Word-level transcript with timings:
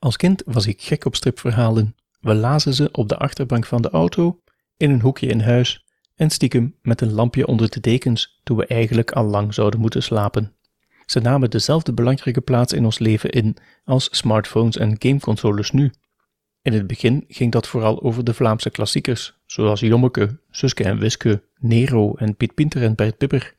Als 0.00 0.16
kind 0.16 0.42
was 0.46 0.66
ik 0.66 0.82
gek 0.82 1.04
op 1.04 1.14
stripverhalen. 1.14 1.96
We 2.20 2.34
lazen 2.34 2.74
ze 2.74 2.88
op 2.92 3.08
de 3.08 3.16
achterbank 3.16 3.66
van 3.66 3.82
de 3.82 3.90
auto, 3.90 4.40
in 4.76 4.90
een 4.90 5.00
hoekje 5.00 5.26
in 5.26 5.40
huis 5.40 5.84
en 6.14 6.30
stiekem 6.30 6.76
met 6.82 7.00
een 7.00 7.12
lampje 7.12 7.46
onder 7.46 7.70
de 7.70 7.80
dekens 7.80 8.40
toen 8.42 8.56
we 8.56 8.66
eigenlijk 8.66 9.10
al 9.10 9.24
lang 9.24 9.54
zouden 9.54 9.80
moeten 9.80 10.02
slapen. 10.02 10.52
Ze 11.06 11.20
namen 11.20 11.50
dezelfde 11.50 11.92
belangrijke 11.92 12.40
plaats 12.40 12.72
in 12.72 12.84
ons 12.84 12.98
leven 12.98 13.30
in 13.30 13.56
als 13.84 14.08
smartphones 14.10 14.76
en 14.76 14.96
gameconsoles 14.98 15.70
nu. 15.70 15.92
In 16.62 16.72
het 16.72 16.86
begin 16.86 17.24
ging 17.28 17.52
dat 17.52 17.66
vooral 17.66 18.02
over 18.02 18.24
de 18.24 18.34
Vlaamse 18.34 18.70
klassiekers, 18.70 19.34
zoals 19.46 19.80
Jommeke, 19.80 20.40
Suske 20.50 20.84
en 20.84 20.98
Wiske, 20.98 21.42
Nero 21.58 22.14
en 22.14 22.36
Piet 22.36 22.54
Pinter 22.54 22.82
en 22.82 22.94
Bert 22.94 23.18
Pipper. 23.18 23.54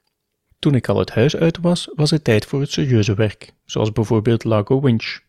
Toen 0.60 0.76
ik 0.76 0.88
al 0.88 1.00
het 1.00 1.12
huis 1.12 1.36
uit 1.36 1.60
was, 1.60 1.89
was 1.96 2.12
het 2.12 2.23
tijd 2.23 2.46
voor 2.46 2.60
het 2.60 2.71
serieuze 2.71 3.14
werk, 3.14 3.54
zoals 3.66 3.92
bijvoorbeeld 3.92 4.44
Largo 4.44 4.82
Winch. 4.82 5.20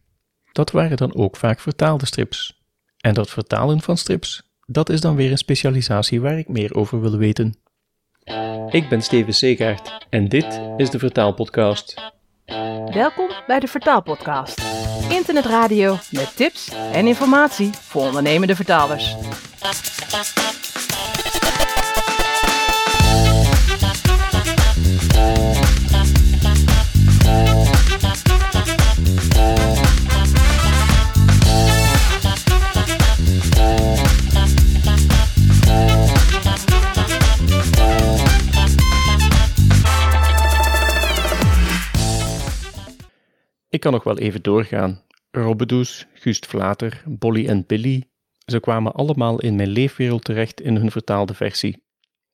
Dat 0.52 0.70
waren 0.70 0.96
dan 0.96 1.14
ook 1.14 1.36
vaak 1.36 1.60
vertaalde 1.60 2.06
strips. 2.06 2.60
En 3.00 3.14
dat 3.14 3.30
vertalen 3.30 3.80
van 3.80 3.96
strips, 3.96 4.42
dat 4.66 4.88
is 4.88 5.00
dan 5.00 5.16
weer 5.16 5.30
een 5.30 5.38
specialisatie 5.38 6.20
waar 6.20 6.38
ik 6.38 6.48
meer 6.48 6.74
over 6.74 7.00
wil 7.00 7.16
weten. 7.16 7.54
Ik 8.68 8.88
ben 8.88 9.02
Steven 9.02 9.32
Segaert 9.32 10.06
en 10.10 10.28
dit 10.28 10.60
is 10.76 10.90
de 10.90 10.98
Vertaalpodcast. 10.98 12.12
Welkom 12.92 13.30
bij 13.46 13.60
de 13.60 13.66
Vertaalpodcast. 13.66 14.62
Internetradio 15.10 15.96
met 16.10 16.36
tips 16.36 16.70
en 16.92 17.06
informatie 17.06 17.70
voor 17.72 18.02
ondernemende 18.02 18.56
vertalers. 18.56 19.16
Kan 43.82 43.92
nog 43.92 44.04
wel 44.04 44.18
even 44.18 44.42
doorgaan. 44.42 45.02
Robbedoes, 45.30 46.06
Gust 46.14 46.46
Vlater, 46.46 47.02
Bolly 47.06 47.46
en 47.46 47.64
Billy, 47.66 48.04
ze 48.46 48.60
kwamen 48.60 48.92
allemaal 48.92 49.40
in 49.40 49.56
mijn 49.56 49.68
leefwereld 49.68 50.24
terecht 50.24 50.60
in 50.60 50.76
hun 50.76 50.90
vertaalde 50.90 51.34
versie. 51.34 51.82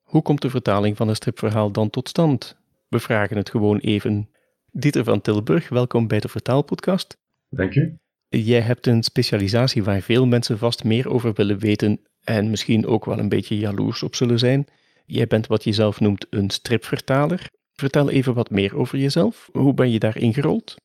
Hoe 0.02 0.22
komt 0.22 0.42
de 0.42 0.50
vertaling 0.50 0.96
van 0.96 1.08
een 1.08 1.14
stripverhaal 1.14 1.70
dan 1.70 1.90
tot 1.90 2.08
stand? 2.08 2.56
We 2.88 2.98
vragen 2.98 3.36
het 3.36 3.50
gewoon 3.50 3.78
even. 3.78 4.30
Dieter 4.72 5.04
van 5.04 5.20
Tilburg, 5.20 5.68
welkom 5.68 6.06
bij 6.06 6.20
de 6.20 6.28
Vertaalpodcast. 6.28 7.16
Dank 7.50 7.74
u. 7.74 7.98
Jij 8.28 8.60
hebt 8.60 8.86
een 8.86 9.02
specialisatie 9.02 9.84
waar 9.84 10.00
veel 10.00 10.26
mensen 10.26 10.58
vast 10.58 10.84
meer 10.84 11.08
over 11.08 11.32
willen 11.34 11.58
weten 11.58 12.00
en 12.24 12.50
misschien 12.50 12.86
ook 12.86 13.04
wel 13.04 13.18
een 13.18 13.28
beetje 13.28 13.58
jaloers 13.58 14.02
op 14.02 14.14
zullen 14.14 14.38
zijn. 14.38 14.66
Jij 15.06 15.26
bent 15.26 15.46
wat 15.46 15.64
je 15.64 15.72
zelf 15.72 16.00
noemt 16.00 16.26
een 16.30 16.50
stripvertaler. 16.50 17.50
Vertel 17.72 18.10
even 18.10 18.34
wat 18.34 18.50
meer 18.50 18.76
over 18.76 18.98
jezelf. 18.98 19.48
Hoe 19.52 19.74
ben 19.74 19.90
je 19.90 19.98
daarin 19.98 20.34
gerold? 20.34 20.76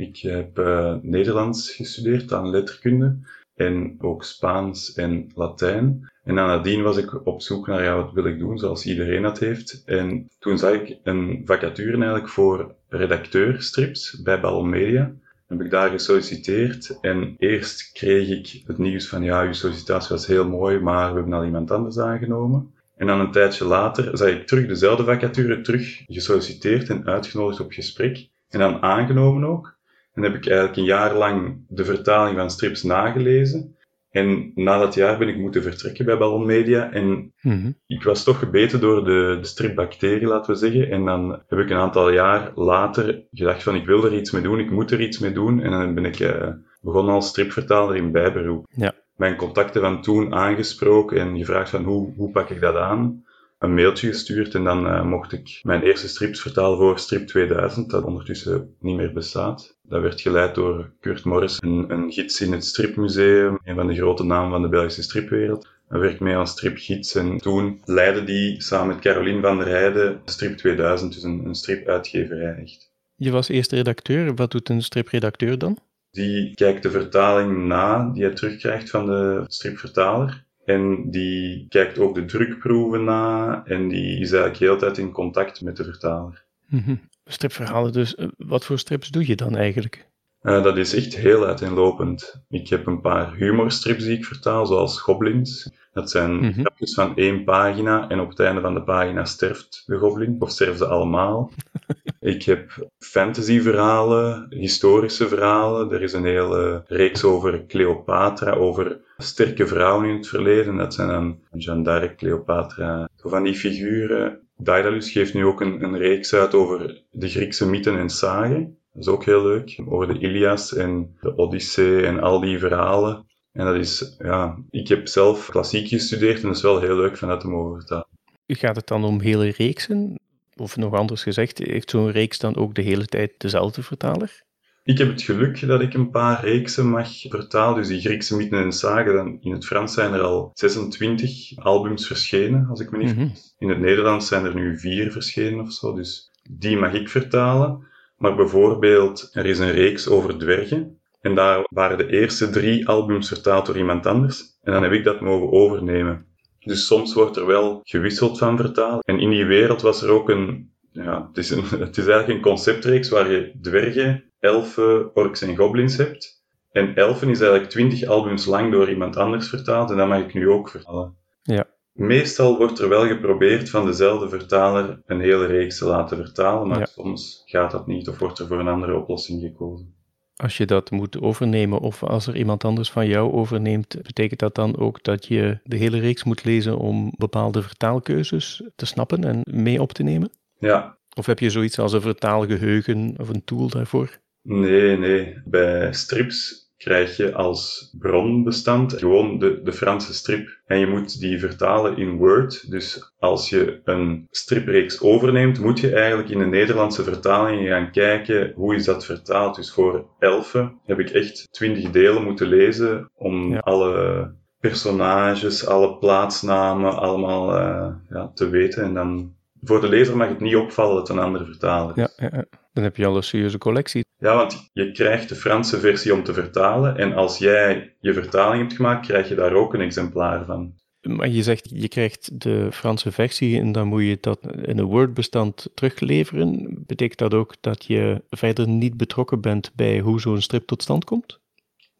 Ik 0.00 0.16
heb 0.16 0.58
uh, 0.58 0.94
Nederlands 1.02 1.70
gestudeerd 1.70 2.32
aan 2.32 2.50
letterkunde 2.50 3.18
en 3.54 3.96
ook 3.98 4.24
Spaans 4.24 4.92
en 4.94 5.30
Latijn. 5.34 6.10
En 6.24 6.34
nadien 6.34 6.82
was 6.82 6.96
ik 6.96 7.26
op 7.26 7.42
zoek 7.42 7.66
naar 7.66 7.82
ja, 7.82 7.96
wat 7.96 8.12
wil 8.12 8.24
ik 8.24 8.38
doen, 8.38 8.58
zoals 8.58 8.86
iedereen 8.86 9.22
dat 9.22 9.38
heeft. 9.38 9.82
En 9.84 10.28
toen 10.38 10.58
zag 10.58 10.72
ik 10.72 10.98
een 11.02 11.42
vacature 11.44 11.96
eigenlijk 11.96 12.28
voor 12.28 12.74
redacteur 12.88 13.62
strips 13.62 14.22
bij 14.22 14.40
Ballon 14.40 14.68
Media. 14.68 15.12
Heb 15.46 15.60
ik 15.60 15.70
daar 15.70 15.90
gesolliciteerd 15.90 16.98
en 17.00 17.34
eerst 17.38 17.92
kreeg 17.92 18.28
ik 18.28 18.62
het 18.66 18.78
nieuws 18.78 19.08
van 19.08 19.22
ja, 19.22 19.42
uw 19.42 19.52
sollicitatie 19.52 20.08
was 20.08 20.26
heel 20.26 20.48
mooi, 20.48 20.78
maar 20.78 21.08
we 21.08 21.14
hebben 21.14 21.38
al 21.38 21.44
iemand 21.44 21.70
anders 21.70 21.98
aangenomen. 21.98 22.74
En 22.96 23.06
dan 23.06 23.20
een 23.20 23.32
tijdje 23.32 23.64
later 23.64 24.16
zag 24.16 24.28
ik 24.28 24.46
terug 24.46 24.66
dezelfde 24.66 25.04
vacature, 25.04 25.60
terug 25.60 26.02
gesolliciteerd 26.06 26.88
en 26.88 27.06
uitgenodigd 27.06 27.60
op 27.60 27.72
gesprek. 27.72 28.28
En 28.48 28.58
dan 28.58 28.82
aangenomen 28.82 29.44
ook. 29.44 29.78
En 30.12 30.22
heb 30.22 30.34
ik 30.34 30.46
eigenlijk 30.46 30.76
een 30.76 30.84
jaar 30.84 31.14
lang 31.14 31.64
de 31.68 31.84
vertaling 31.84 32.36
van 32.38 32.50
strips 32.50 32.82
nagelezen. 32.82 33.74
En 34.10 34.52
na 34.54 34.78
dat 34.78 34.94
jaar 34.94 35.18
ben 35.18 35.28
ik 35.28 35.36
moeten 35.36 35.62
vertrekken 35.62 36.04
bij 36.04 36.18
Ballon 36.18 36.46
Media. 36.46 36.92
En 36.92 37.32
Mhm. 37.42 37.70
ik 37.86 38.02
was 38.02 38.24
toch 38.24 38.38
gebeten 38.38 38.80
door 38.80 39.04
de, 39.04 39.36
de 39.40 39.46
stripbacterie, 39.46 40.26
laten 40.26 40.52
we 40.52 40.58
zeggen. 40.58 40.90
En 40.90 41.04
dan 41.04 41.42
heb 41.48 41.58
ik 41.58 41.70
een 41.70 41.76
aantal 41.76 42.10
jaar 42.12 42.52
later 42.54 43.22
gedacht 43.32 43.62
van 43.62 43.74
ik 43.74 43.86
wil 43.86 44.04
er 44.04 44.14
iets 44.14 44.30
mee 44.30 44.42
doen, 44.42 44.58
ik 44.58 44.70
moet 44.70 44.90
er 44.90 45.00
iets 45.00 45.18
mee 45.18 45.32
doen. 45.32 45.60
En 45.60 45.70
dan 45.70 45.94
ben 45.94 46.04
ik 46.04 46.20
eh, 46.20 46.48
begonnen 46.80 47.14
als 47.14 47.28
stripvertaler 47.28 47.96
in 47.96 48.12
bijberoep. 48.12 48.66
Ja. 48.70 48.94
Mijn 49.16 49.36
contacten 49.36 49.80
van 49.80 50.02
toen 50.02 50.34
aangesproken 50.34 51.18
en 51.20 51.38
gevraagd 51.38 51.70
van 51.70 51.84
hoe, 51.84 52.12
hoe 52.16 52.30
pak 52.30 52.50
ik 52.50 52.60
dat 52.60 52.76
aan? 52.76 53.24
Een 53.58 53.74
mailtje 53.74 54.08
gestuurd 54.08 54.54
en 54.54 54.64
dan 54.64 54.86
eh, 54.86 55.04
mocht 55.04 55.32
ik 55.32 55.60
mijn 55.62 55.82
eerste 55.82 56.08
strips 56.08 56.40
vertalen 56.40 56.78
voor 56.78 56.98
Strip 56.98 57.26
2000, 57.26 57.90
dat 57.90 58.04
ondertussen 58.04 58.74
niet 58.80 58.96
meer 58.96 59.12
bestaat. 59.12 59.78
Dat 59.90 60.02
werd 60.02 60.20
geleid 60.20 60.54
door 60.54 60.90
Kurt 61.00 61.24
Morris, 61.24 61.58
een, 61.62 61.90
een 61.90 62.12
gids 62.12 62.40
in 62.40 62.52
het 62.52 62.64
Stripmuseum, 62.64 63.58
een 63.64 63.74
van 63.74 63.86
de 63.86 63.94
grote 63.94 64.24
namen 64.24 64.50
van 64.50 64.62
de 64.62 64.68
Belgische 64.68 65.02
stripwereld. 65.02 65.68
Hij 65.88 65.98
werkt 65.98 66.20
mee 66.20 66.36
als 66.36 66.50
stripgids 66.50 67.14
en 67.14 67.38
toen 67.38 67.80
leidde 67.84 68.24
die 68.24 68.62
samen 68.62 68.94
met 68.94 69.04
Caroline 69.04 69.40
van 69.40 69.58
der 69.58 69.66
Heijden 69.66 70.20
Strip 70.24 70.56
2000, 70.56 71.12
dus 71.12 71.22
een, 71.22 71.44
een 71.44 71.54
stripuitgeverij 71.54 72.54
echt. 72.54 72.92
Je 73.14 73.30
was 73.30 73.48
eerst 73.48 73.72
redacteur. 73.72 74.34
Wat 74.34 74.50
doet 74.50 74.68
een 74.68 74.82
stripredacteur 74.82 75.58
dan? 75.58 75.78
Die 76.10 76.54
kijkt 76.54 76.82
de 76.82 76.90
vertaling 76.90 77.66
na 77.66 78.10
die 78.12 78.24
hij 78.24 78.34
terugkrijgt 78.34 78.90
van 78.90 79.06
de 79.06 79.44
stripvertaler. 79.46 80.44
En 80.64 81.10
die 81.10 81.66
kijkt 81.68 81.98
ook 81.98 82.14
de 82.14 82.24
drukproeven 82.24 83.04
na 83.04 83.62
en 83.64 83.88
die 83.88 84.20
is 84.20 84.32
eigenlijk 84.32 84.56
heel 84.56 84.78
tijd 84.78 84.98
in 84.98 85.12
contact 85.12 85.60
met 85.60 85.76
de 85.76 85.84
vertaler. 85.84 86.44
Mhm. 86.66 86.94
Stripverhalen 87.32 87.92
dus. 87.92 88.14
Eh, 88.14 88.28
Wat 88.36 88.64
voor 88.64 88.78
strips 88.78 89.08
doe 89.08 89.26
je 89.26 89.36
dan 89.36 89.56
eigenlijk? 89.56 90.08
Eh, 90.40 90.62
dat 90.62 90.76
is 90.76 90.94
echt 90.94 91.16
heel 91.16 91.46
uiteenlopend. 91.46 92.42
Ik 92.48 92.68
heb 92.68 92.86
een 92.86 93.00
paar 93.00 93.34
humorstrips 93.34 94.04
die 94.04 94.16
ik 94.16 94.24
vertaal, 94.24 94.66
zoals 94.66 95.00
Goblins. 95.00 95.70
Dat 95.92 96.10
zijn 96.10 96.52
grapjes 96.52 96.94
van 96.94 97.16
één 97.16 97.44
pagina 97.44 98.08
en 98.08 98.20
op 98.20 98.28
het 98.28 98.40
einde 98.40 98.60
van 98.60 98.74
de 98.74 98.82
pagina 98.82 99.24
sterft 99.24 99.82
de 99.86 99.96
goblin, 99.96 100.36
of 100.38 100.50
sterven 100.50 100.76
ze 100.76 100.86
allemaal. 100.86 101.50
ik 102.20 102.42
heb 102.42 102.88
fantasyverhalen, 102.98 104.46
historische 104.50 105.28
verhalen. 105.28 105.90
Er 105.92 106.02
is 106.02 106.12
een 106.12 106.24
hele 106.24 106.82
reeks 106.86 107.24
over 107.24 107.66
Cleopatra, 107.66 108.52
over 108.52 109.00
sterke 109.18 109.66
vrouwen 109.66 110.08
in 110.08 110.16
het 110.16 110.28
verleden. 110.28 110.76
Dat 110.76 110.94
zijn 110.94 111.08
dan 111.08 111.38
Jeanne 111.52 111.82
d'Arc, 111.84 112.16
Cleopatra, 112.16 113.08
zo 113.16 113.28
van 113.28 113.42
die 113.42 113.54
figuren. 113.54 114.40
Daedalus 114.62 115.10
geeft 115.10 115.34
nu 115.34 115.44
ook 115.44 115.60
een, 115.60 115.82
een 115.82 115.98
reeks 115.98 116.34
uit 116.34 116.54
over 116.54 117.02
de 117.10 117.28
Griekse 117.28 117.68
mythen 117.68 117.98
en 117.98 118.10
sagen. 118.10 118.78
Dat 118.92 119.02
is 119.02 119.08
ook 119.08 119.24
heel 119.24 119.42
leuk. 119.42 119.80
Over 119.86 120.06
de 120.06 120.20
Ilias 120.20 120.74
en 120.74 121.16
de 121.20 121.36
Odyssee 121.36 122.06
en 122.06 122.20
al 122.20 122.40
die 122.40 122.58
verhalen. 122.58 123.26
En 123.52 123.64
dat 123.64 123.74
is, 123.74 124.16
ja, 124.18 124.58
ik 124.70 124.88
heb 124.88 125.08
zelf 125.08 125.48
klassiek 125.48 125.88
gestudeerd 125.88 126.36
en 126.36 126.46
dat 126.46 126.56
is 126.56 126.62
wel 126.62 126.80
heel 126.80 126.96
leuk 126.96 127.16
van 127.16 127.28
dat 127.28 127.40
te 127.40 127.48
mogen 127.48 127.78
vertalen. 127.78 128.06
Gaat 128.46 128.76
het 128.76 128.86
dan 128.86 129.04
om 129.04 129.20
hele 129.20 129.52
reeksen? 129.56 130.18
Of 130.56 130.76
nog 130.76 130.94
anders 130.94 131.22
gezegd, 131.22 131.58
heeft 131.58 131.90
zo'n 131.90 132.10
reeks 132.10 132.38
dan 132.38 132.56
ook 132.56 132.74
de 132.74 132.82
hele 132.82 133.06
tijd 133.06 133.32
dezelfde 133.38 133.82
vertaler? 133.82 134.42
Ik 134.82 134.98
heb 134.98 135.08
het 135.08 135.22
geluk 135.22 135.66
dat 135.66 135.80
ik 135.80 135.94
een 135.94 136.10
paar 136.10 136.44
reeksen 136.44 136.88
mag 136.88 137.08
vertalen. 137.28 137.76
Dus 137.76 137.88
die 137.88 138.00
Griekse 138.00 138.36
mythen 138.36 138.62
en 138.62 138.72
sagen, 138.72 139.14
dan 139.14 139.38
in 139.40 139.52
het 139.52 139.66
Frans 139.66 139.94
zijn 139.94 140.12
er 140.12 140.20
al 140.20 140.50
26 140.54 141.58
albums 141.58 142.06
verschenen, 142.06 142.66
als 142.70 142.80
ik 142.80 142.90
me 142.90 142.98
niet 142.98 143.16
Mhm. 143.16 143.18
vergis. 143.20 143.54
In 143.58 143.68
het 143.68 143.78
Nederlands 143.78 144.28
zijn 144.28 144.44
er 144.44 144.54
nu 144.54 144.78
vier 144.78 145.12
verschenen 145.12 145.60
of 145.60 145.72
zo, 145.72 145.94
dus 145.94 146.30
die 146.50 146.76
mag 146.76 146.92
ik 146.92 147.08
vertalen. 147.08 147.88
Maar 148.16 148.34
bijvoorbeeld, 148.36 149.30
er 149.32 149.46
is 149.46 149.58
een 149.58 149.70
reeks 149.72 150.08
over 150.08 150.38
dwergen. 150.38 150.98
En 151.20 151.34
daar 151.34 151.66
waren 151.70 151.98
de 151.98 152.06
eerste 152.12 152.50
drie 152.50 152.88
albums 152.88 153.28
vertaald 153.28 153.66
door 153.66 153.76
iemand 153.78 154.06
anders. 154.06 154.42
En 154.62 154.72
dan 154.72 154.82
heb 154.82 154.92
ik 154.92 155.04
dat 155.04 155.20
mogen 155.20 155.52
overnemen. 155.52 156.26
Dus 156.60 156.86
soms 156.86 157.14
wordt 157.14 157.36
er 157.36 157.46
wel 157.46 157.80
gewisseld 157.84 158.38
van 158.38 158.56
vertaal. 158.56 159.00
En 159.04 159.18
in 159.20 159.30
die 159.30 159.44
wereld 159.44 159.82
was 159.82 160.02
er 160.02 160.10
ook 160.10 160.28
een, 160.28 160.70
ja, 160.92 161.26
het 161.28 161.36
is, 161.36 161.50
een, 161.50 161.64
het 161.86 161.96
is 161.96 162.06
eigenlijk 162.06 162.28
een 162.28 162.40
conceptreeks 162.50 163.08
waar 163.08 163.30
je 163.30 163.52
dwergen, 163.60 164.24
elfen, 164.40 165.16
orks 165.16 165.42
en 165.42 165.56
goblins 165.56 165.96
hebt. 165.96 166.38
En 166.72 166.94
elfen 166.94 167.28
is 167.28 167.40
eigenlijk 167.40 167.70
twintig 167.70 168.04
albums 168.04 168.44
lang 168.46 168.72
door 168.72 168.90
iemand 168.90 169.16
anders 169.16 169.48
vertaald 169.48 169.90
en 169.90 169.96
dat 169.96 170.08
mag 170.08 170.20
ik 170.20 170.34
nu 170.34 170.48
ook 170.48 170.68
vertalen. 170.68 171.16
Ja. 171.42 171.64
Meestal 171.92 172.56
wordt 172.56 172.78
er 172.78 172.88
wel 172.88 173.06
geprobeerd 173.06 173.70
van 173.70 173.86
dezelfde 173.86 174.28
vertaler 174.28 175.02
een 175.06 175.20
hele 175.20 175.46
reeks 175.46 175.78
te 175.78 175.84
laten 175.84 176.16
vertalen, 176.16 176.68
maar 176.68 176.78
Ja. 176.78 176.86
soms 176.86 177.42
gaat 177.44 177.70
dat 177.70 177.86
niet 177.86 178.08
of 178.08 178.18
wordt 178.18 178.38
er 178.38 178.46
voor 178.46 178.58
een 178.58 178.68
andere 178.68 178.96
oplossing 178.96 179.42
gekozen. 179.42 179.94
Als 180.36 180.56
je 180.56 180.66
dat 180.66 180.90
moet 180.90 181.20
overnemen 181.20 181.78
of 181.78 182.02
als 182.02 182.26
er 182.26 182.36
iemand 182.36 182.64
anders 182.64 182.90
van 182.90 183.06
jou 183.06 183.32
overneemt, 183.32 184.02
betekent 184.02 184.40
dat 184.40 184.54
dan 184.54 184.78
ook 184.78 185.02
dat 185.04 185.26
je 185.26 185.58
de 185.64 185.76
hele 185.76 185.98
reeks 185.98 186.24
moet 186.24 186.44
lezen 186.44 186.78
om 186.78 187.12
bepaalde 187.18 187.62
vertaalkeuzes 187.62 188.62
te 188.76 188.86
snappen 188.86 189.24
en 189.24 189.40
mee 189.44 189.80
op 189.82 189.92
te 189.92 190.02
nemen? 190.02 190.30
Ja, 190.58 190.98
Of 191.16 191.26
heb 191.26 191.38
je 191.38 191.50
zoiets 191.50 191.78
als 191.78 191.92
een 191.92 192.00
vertaalgeheugen 192.00 193.14
of 193.18 193.28
een 193.28 193.44
tool 193.44 193.68
daarvoor? 193.68 194.18
Nee, 194.42 194.96
nee. 194.96 195.42
Bij 195.44 195.92
strips 195.92 196.68
krijg 196.76 197.16
je 197.16 197.34
als 197.34 197.94
bronbestand 197.98 198.92
gewoon 198.92 199.38
de, 199.38 199.60
de 199.62 199.72
Franse 199.72 200.14
strip. 200.14 200.58
En 200.66 200.78
je 200.78 200.86
moet 200.86 201.20
die 201.20 201.38
vertalen 201.38 201.96
in 201.96 202.16
Word. 202.16 202.70
Dus 202.70 203.12
als 203.18 203.48
je 203.48 203.80
een 203.84 204.26
stripreeks 204.30 205.00
overneemt, 205.00 205.60
moet 205.60 205.80
je 205.80 205.94
eigenlijk 205.94 206.28
in 206.28 206.38
de 206.38 206.46
Nederlandse 206.46 207.02
vertaling 207.02 207.68
gaan 207.68 207.90
kijken 207.90 208.52
hoe 208.54 208.74
is 208.74 208.84
dat 208.84 209.04
vertaald. 209.04 209.56
Dus 209.56 209.72
voor 209.72 210.06
Elfen 210.18 210.80
heb 210.84 210.98
ik 210.98 211.10
echt 211.10 211.48
twintig 211.50 211.90
delen 211.90 212.24
moeten 212.24 212.46
lezen 212.46 213.10
om 213.14 213.56
alle 213.56 214.32
personages, 214.60 215.66
alle 215.66 215.98
plaatsnamen 215.98 216.96
allemaal 216.96 217.58
uh, 217.58 217.94
ja, 218.08 218.30
te 218.34 218.48
weten. 218.48 218.82
En 218.82 218.94
dan 218.94 219.34
voor 219.62 219.80
de 219.80 219.88
lezer 219.88 220.16
mag 220.16 220.28
het 220.28 220.40
niet 220.40 220.56
opvallen 220.56 220.94
dat 220.94 221.08
het 221.08 221.16
een 221.16 221.24
andere 221.24 221.44
vertaler 221.44 221.98
is. 221.98 222.14
Ja, 222.16 222.28
ja, 222.32 222.44
dan 222.72 222.84
heb 222.84 222.96
je 222.96 223.06
al 223.06 223.16
een 223.16 223.22
serieuze 223.22 223.58
collectie. 223.58 224.04
Ja, 224.18 224.36
want 224.36 224.70
je 224.72 224.92
krijgt 224.92 225.28
de 225.28 225.34
Franse 225.34 225.78
versie 225.78 226.14
om 226.14 226.24
te 226.24 226.32
vertalen. 226.32 226.96
En 226.96 227.12
als 227.12 227.38
jij 227.38 227.96
je 228.00 228.12
vertaling 228.12 228.62
hebt 228.62 228.74
gemaakt, 228.74 229.06
krijg 229.06 229.28
je 229.28 229.34
daar 229.34 229.52
ook 229.52 229.74
een 229.74 229.80
exemplaar 229.80 230.44
van. 230.44 230.78
Maar 231.00 231.28
je 231.28 231.42
zegt, 231.42 231.70
je 231.72 231.88
krijgt 231.88 232.40
de 232.40 232.68
Franse 232.72 233.12
versie 233.12 233.60
en 233.60 233.72
dan 233.72 233.86
moet 233.86 234.02
je 234.02 234.18
dat 234.20 234.38
in 234.62 234.78
een 234.78 234.84
Word-bestand 234.84 235.70
terugleveren. 235.74 236.74
Betekent 236.86 237.18
dat 237.18 237.34
ook 237.34 237.54
dat 237.60 237.84
je 237.84 238.22
verder 238.28 238.68
niet 238.68 238.96
betrokken 238.96 239.40
bent 239.40 239.72
bij 239.74 239.98
hoe 239.98 240.20
zo'n 240.20 240.40
strip 240.40 240.66
tot 240.66 240.82
stand 240.82 241.04
komt? 241.04 241.40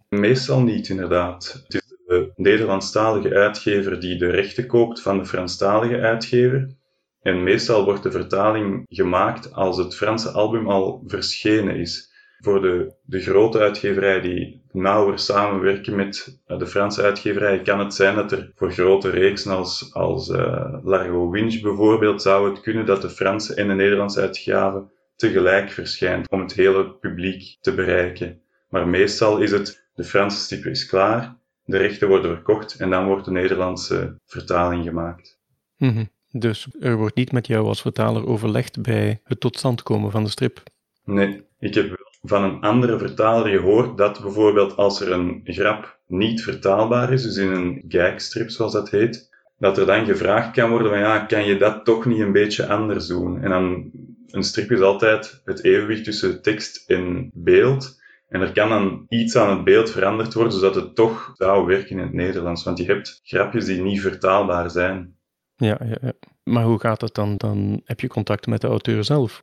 Meestal 0.08 0.62
niet, 0.62 0.88
inderdaad. 0.88 1.62
Het 1.64 1.74
is 1.74 1.96
de 2.06 2.32
Nederlandstalige 2.36 3.34
uitgever 3.34 4.00
die 4.00 4.18
de 4.18 4.30
rechten 4.30 4.66
koopt 4.66 5.02
van 5.02 5.18
de 5.18 5.26
Franstalige 5.26 6.00
uitgever. 6.00 6.78
En 7.22 7.42
meestal 7.42 7.84
wordt 7.84 8.02
de 8.02 8.10
vertaling 8.10 8.86
gemaakt 8.88 9.52
als 9.52 9.76
het 9.76 9.96
Franse 9.96 10.30
album 10.30 10.68
al 10.68 11.02
verschenen 11.06 11.76
is. 11.76 12.08
Voor 12.38 12.62
de, 12.62 12.92
de 13.02 13.20
grote 13.20 13.58
uitgeverij 13.58 14.20
die 14.20 14.62
nauwer 14.72 15.18
samenwerken 15.18 15.96
met 15.96 16.40
de 16.46 16.66
Franse 16.66 17.02
uitgeverij, 17.02 17.62
kan 17.62 17.78
het 17.78 17.94
zijn 17.94 18.14
dat 18.14 18.32
er 18.32 18.52
voor 18.54 18.72
grote 18.72 19.10
reeksen 19.10 19.56
als, 19.56 19.94
als 19.94 20.28
uh, 20.28 20.74
Largo 20.82 21.30
Winch 21.30 21.60
bijvoorbeeld 21.60 22.22
zou 22.22 22.50
het 22.50 22.60
kunnen 22.60 22.86
dat 22.86 23.02
de 23.02 23.10
Franse 23.10 23.54
en 23.54 23.68
de 23.68 23.74
Nederlandse 23.74 24.20
uitgave 24.20 24.90
tegelijk 25.16 25.70
verschijnt 25.70 26.30
om 26.30 26.40
het 26.40 26.52
hele 26.52 26.90
publiek 26.90 27.56
te 27.60 27.74
bereiken. 27.74 28.40
Maar 28.68 28.88
meestal 28.88 29.38
is 29.38 29.50
het 29.50 29.88
de 29.94 30.04
Franse 30.04 30.38
stip 30.38 30.64
is 30.64 30.86
klaar, 30.86 31.36
de 31.64 31.76
rechten 31.76 32.08
worden 32.08 32.34
verkocht 32.34 32.74
en 32.74 32.90
dan 32.90 33.06
wordt 33.06 33.24
de 33.24 33.30
Nederlandse 33.30 34.16
vertaling 34.26 34.84
gemaakt. 34.84 35.38
Mm 35.76 36.10
dus 36.30 36.68
er 36.80 36.96
wordt 36.96 37.16
niet 37.16 37.32
met 37.32 37.46
jou 37.46 37.66
als 37.66 37.80
vertaler 37.80 38.26
overlegd 38.26 38.82
bij 38.82 39.20
het 39.24 39.40
tot 39.40 39.58
stand 39.58 39.82
komen 39.82 40.10
van 40.10 40.24
de 40.24 40.30
strip? 40.30 40.62
Nee, 41.04 41.44
ik 41.58 41.74
heb 41.74 42.08
van 42.22 42.42
een 42.42 42.60
andere 42.60 42.98
vertaler 42.98 43.58
gehoord 43.58 43.98
dat 43.98 44.22
bijvoorbeeld 44.22 44.76
als 44.76 45.00
er 45.00 45.12
een 45.12 45.40
grap 45.44 45.98
niet 46.06 46.42
vertaalbaar 46.42 47.12
is, 47.12 47.22
dus 47.22 47.36
in 47.36 47.52
een 47.52 47.84
gagstrip 47.88 48.50
zoals 48.50 48.72
dat 48.72 48.90
heet, 48.90 49.30
dat 49.58 49.78
er 49.78 49.86
dan 49.86 50.06
gevraagd 50.06 50.50
kan 50.50 50.70
worden 50.70 50.90
van 50.90 50.98
ja, 50.98 51.18
kan 51.18 51.44
je 51.44 51.56
dat 51.56 51.84
toch 51.84 52.04
niet 52.04 52.20
een 52.20 52.32
beetje 52.32 52.66
anders 52.66 53.06
doen? 53.06 53.42
En 53.42 53.50
dan, 53.50 53.90
een 54.30 54.42
strip 54.42 54.70
is 54.70 54.80
altijd 54.80 55.40
het 55.44 55.64
evenwicht 55.64 56.04
tussen 56.04 56.42
tekst 56.42 56.90
en 56.90 57.30
beeld. 57.34 57.98
En 58.28 58.40
er 58.40 58.52
kan 58.52 58.68
dan 58.68 59.06
iets 59.08 59.36
aan 59.36 59.56
het 59.56 59.64
beeld 59.64 59.90
veranderd 59.90 60.34
worden, 60.34 60.52
zodat 60.52 60.74
het 60.74 60.94
toch 60.94 61.32
zou 61.34 61.66
werken 61.66 61.90
in 61.90 61.98
het 61.98 62.12
Nederlands. 62.12 62.64
Want 62.64 62.78
je 62.78 62.84
hebt 62.84 63.20
grapjes 63.22 63.64
die 63.64 63.82
niet 63.82 64.00
vertaalbaar 64.00 64.70
zijn. 64.70 65.18
Ja, 65.60 65.78
ja, 65.84 65.96
ja. 66.00 66.12
Maar 66.42 66.64
hoe 66.64 66.80
gaat 66.80 67.00
dat 67.00 67.14
dan? 67.14 67.36
Dan 67.36 67.80
heb 67.84 68.00
je 68.00 68.08
contact 68.08 68.46
met 68.46 68.60
de 68.60 68.66
auteur 68.66 69.04
zelf. 69.04 69.42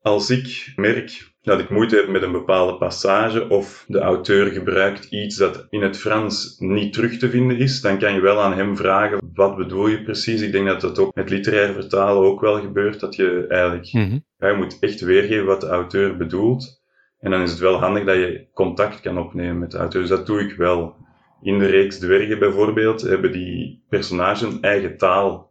Als 0.00 0.30
ik 0.30 0.72
merk 0.76 1.32
dat 1.42 1.60
ik 1.60 1.70
moeite 1.70 1.96
heb 1.96 2.08
met 2.08 2.22
een 2.22 2.32
bepaalde 2.32 2.76
passage 2.76 3.48
of 3.48 3.84
de 3.86 3.98
auteur 3.98 4.46
gebruikt 4.46 5.04
iets 5.04 5.36
dat 5.36 5.66
in 5.70 5.82
het 5.82 5.98
Frans 5.98 6.56
niet 6.58 6.92
terug 6.92 7.18
te 7.18 7.30
vinden 7.30 7.58
is, 7.58 7.80
dan 7.80 7.98
kan 7.98 8.14
je 8.14 8.20
wel 8.20 8.40
aan 8.40 8.56
hem 8.56 8.76
vragen 8.76 9.30
wat 9.34 9.56
bedoel 9.56 9.88
je 9.88 10.02
precies. 10.02 10.40
Ik 10.40 10.52
denk 10.52 10.66
dat 10.66 10.80
dat 10.80 10.98
ook 10.98 11.14
met 11.14 11.30
literair 11.30 11.72
vertalen 11.72 12.22
ook 12.22 12.40
wel 12.40 12.60
gebeurt, 12.60 13.00
dat 13.00 13.16
je 13.16 13.46
eigenlijk 13.48 13.92
mm 13.92 14.26
je 14.38 14.54
moet 14.56 14.76
echt 14.80 15.00
weergeven 15.00 15.46
wat 15.46 15.60
de 15.60 15.66
auteur 15.66 16.16
bedoelt. 16.16 16.82
En 17.18 17.30
dan 17.30 17.42
is 17.42 17.50
het 17.50 17.58
wel 17.58 17.78
handig 17.80 18.04
dat 18.04 18.16
je 18.16 18.46
contact 18.52 19.00
kan 19.00 19.18
opnemen 19.18 19.58
met 19.58 19.70
de 19.70 19.78
auteur. 19.78 20.00
Dus 20.00 20.10
dat 20.10 20.26
doe 20.26 20.40
ik 20.40 20.56
wel. 20.56 20.96
In 21.42 21.58
de 21.58 21.66
reeks 21.66 21.98
Dwergen 21.98 22.38
bijvoorbeeld 22.38 23.00
hebben 23.00 23.32
die 23.32 23.84
personages 23.88 24.42
een 24.42 24.62
eigen 24.62 24.96
taal 24.96 25.47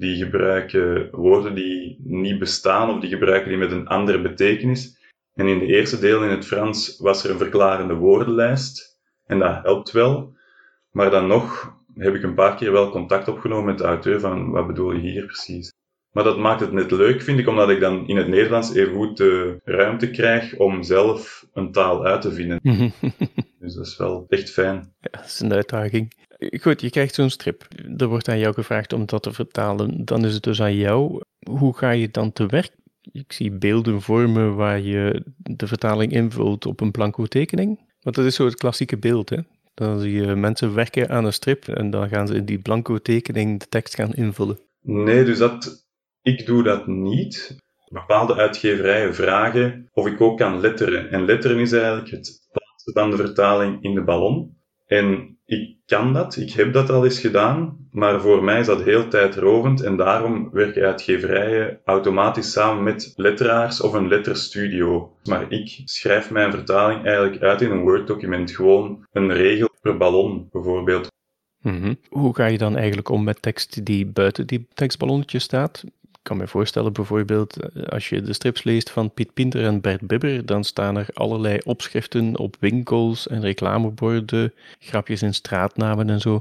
die 0.00 0.16
gebruiken 0.16 1.08
woorden 1.10 1.54
die 1.54 2.00
niet 2.04 2.38
bestaan 2.38 2.90
of 2.90 3.00
die 3.00 3.10
gebruiken 3.10 3.48
die 3.48 3.58
met 3.58 3.70
een 3.70 3.88
andere 3.88 4.20
betekenis. 4.20 4.98
En 5.34 5.46
in 5.46 5.58
de 5.58 5.66
eerste 5.66 5.98
deel 5.98 6.24
in 6.24 6.30
het 6.30 6.46
Frans 6.46 6.98
was 6.98 7.24
er 7.24 7.30
een 7.30 7.38
verklarende 7.38 7.94
woordenlijst. 7.94 8.98
En 9.26 9.38
dat 9.38 9.62
helpt 9.62 9.90
wel. 9.90 10.36
Maar 10.90 11.10
dan 11.10 11.26
nog 11.26 11.74
heb 11.94 12.14
ik 12.14 12.22
een 12.22 12.34
paar 12.34 12.56
keer 12.56 12.72
wel 12.72 12.90
contact 12.90 13.28
opgenomen 13.28 13.64
met 13.64 13.78
de 13.78 13.84
auteur 13.84 14.20
van 14.20 14.50
wat 14.50 14.66
bedoel 14.66 14.92
je 14.92 15.10
hier 15.10 15.24
precies. 15.24 15.72
Maar 16.12 16.24
dat 16.24 16.38
maakt 16.38 16.60
het 16.60 16.72
net 16.72 16.90
leuk, 16.90 17.22
vind 17.22 17.38
ik, 17.38 17.48
omdat 17.48 17.70
ik 17.70 17.80
dan 17.80 18.08
in 18.08 18.16
het 18.16 18.28
Nederlands 18.28 18.74
even 18.74 18.94
goed 18.94 19.16
de 19.16 19.60
ruimte 19.64 20.10
krijg 20.10 20.56
om 20.56 20.82
zelf 20.82 21.46
een 21.52 21.72
taal 21.72 22.04
uit 22.04 22.22
te 22.22 22.32
vinden. 22.32 22.60
dus 23.60 23.74
dat 23.74 23.86
is 23.86 23.96
wel 23.96 24.26
echt 24.28 24.50
fijn. 24.50 24.94
Ja, 25.00 25.10
dat 25.10 25.24
is 25.24 25.40
een 25.40 25.52
uitdaging. 25.52 26.12
Goed, 26.60 26.80
je 26.80 26.90
krijgt 26.90 27.14
zo'n 27.14 27.30
strip. 27.30 27.66
Er 27.96 28.06
wordt 28.06 28.28
aan 28.28 28.38
jou 28.38 28.54
gevraagd 28.54 28.92
om 28.92 29.06
dat 29.06 29.22
te 29.22 29.32
vertalen. 29.32 30.04
Dan 30.04 30.24
is 30.24 30.34
het 30.34 30.42
dus 30.42 30.62
aan 30.62 30.74
jou. 30.74 31.20
Hoe 31.50 31.76
ga 31.76 31.90
je 31.90 32.08
dan 32.08 32.32
te 32.32 32.46
werk? 32.46 32.70
Ik 33.12 33.32
zie 33.32 33.50
beelden 33.50 34.02
vormen 34.02 34.54
waar 34.54 34.80
je 34.80 35.22
de 35.36 35.66
vertaling 35.66 36.12
invult 36.12 36.66
op 36.66 36.80
een 36.80 36.90
blanco 36.90 37.26
tekening. 37.26 37.80
Want 38.00 38.16
dat 38.16 38.24
is 38.24 38.34
zo 38.34 38.44
het 38.44 38.54
klassieke 38.54 38.98
beeld, 38.98 39.28
hè? 39.28 39.38
Dan 39.74 40.00
zie 40.00 40.12
je 40.12 40.34
mensen 40.34 40.74
werken 40.74 41.08
aan 41.08 41.24
een 41.24 41.32
strip 41.32 41.68
en 41.68 41.90
dan 41.90 42.08
gaan 42.08 42.26
ze 42.26 42.34
in 42.34 42.44
die 42.44 42.58
blanco 42.58 42.98
tekening 42.98 43.60
de 43.60 43.68
tekst 43.68 43.94
gaan 43.94 44.12
invullen. 44.12 44.58
Nee, 44.80 45.24
dus 45.24 45.38
dat, 45.38 45.86
ik 46.22 46.46
doe 46.46 46.62
dat 46.62 46.86
niet. 46.86 47.56
Bepaalde 47.88 48.34
uitgeverijen 48.34 49.14
vragen 49.14 49.88
of 49.92 50.06
ik 50.06 50.20
ook 50.20 50.38
kan 50.38 50.60
letteren. 50.60 51.10
En 51.10 51.24
letteren 51.24 51.58
is 51.58 51.72
eigenlijk 51.72 52.10
het 52.10 52.48
plaatsen 52.52 52.92
van 52.92 53.10
de 53.10 53.16
vertaling 53.16 53.82
in 53.82 53.94
de 53.94 54.04
ballon. 54.04 54.58
En 54.90 55.38
ik 55.44 55.76
kan 55.86 56.12
dat, 56.12 56.36
ik 56.36 56.52
heb 56.52 56.72
dat 56.72 56.90
al 56.90 57.04
eens 57.04 57.20
gedaan, 57.20 57.88
maar 57.90 58.20
voor 58.20 58.44
mij 58.44 58.60
is 58.60 58.66
dat 58.66 58.82
heel 58.82 59.08
tijdrovend 59.08 59.80
en 59.82 59.96
daarom 59.96 60.50
werken 60.52 60.86
uitgeverijen 60.86 61.80
automatisch 61.84 62.52
samen 62.52 62.82
met 62.82 63.12
letteraars 63.16 63.80
of 63.80 63.92
een 63.92 64.08
letterstudio. 64.08 65.16
Maar 65.24 65.52
ik 65.52 65.82
schrijf 65.84 66.30
mijn 66.30 66.50
vertaling 66.50 67.04
eigenlijk 67.04 67.42
uit 67.42 67.60
in 67.60 67.70
een 67.70 67.82
Word-document, 67.82 68.50
gewoon 68.50 69.06
een 69.12 69.32
regel 69.32 69.68
per 69.80 69.96
ballon 69.96 70.48
bijvoorbeeld. 70.50 71.08
Mhm. 71.62 71.94
Hoe 72.08 72.34
ga 72.34 72.46
je 72.46 72.58
dan 72.58 72.76
eigenlijk 72.76 73.08
om 73.08 73.24
met 73.24 73.42
tekst 73.42 73.84
die 73.84 74.06
buiten 74.06 74.46
die 74.46 74.66
tekstballonnetje 74.74 75.38
staat? 75.38 75.84
Ik 76.20 76.26
kan 76.26 76.36
me 76.36 76.48
voorstellen 76.48 76.92
bijvoorbeeld, 76.92 77.56
eh, 77.56 77.82
als 77.82 78.08
je 78.08 78.22
de 78.22 78.32
strips 78.32 78.62
leest 78.62 78.90
van 78.90 79.12
Piet 79.12 79.34
Pinter 79.34 79.64
en 79.64 79.80
Bert 79.80 80.06
Bibber, 80.06 80.46
dan 80.46 80.64
staan 80.64 80.96
er 80.96 81.06
allerlei 81.12 81.58
opschriften 81.64 82.38
op 82.38 82.56
winkels 82.58 83.28
en 83.28 83.40
reclameborden, 83.40 84.52
grapjes 84.78 85.22
in 85.22 85.34
straatnamen 85.34 86.10
en 86.10 86.20
zo. 86.20 86.40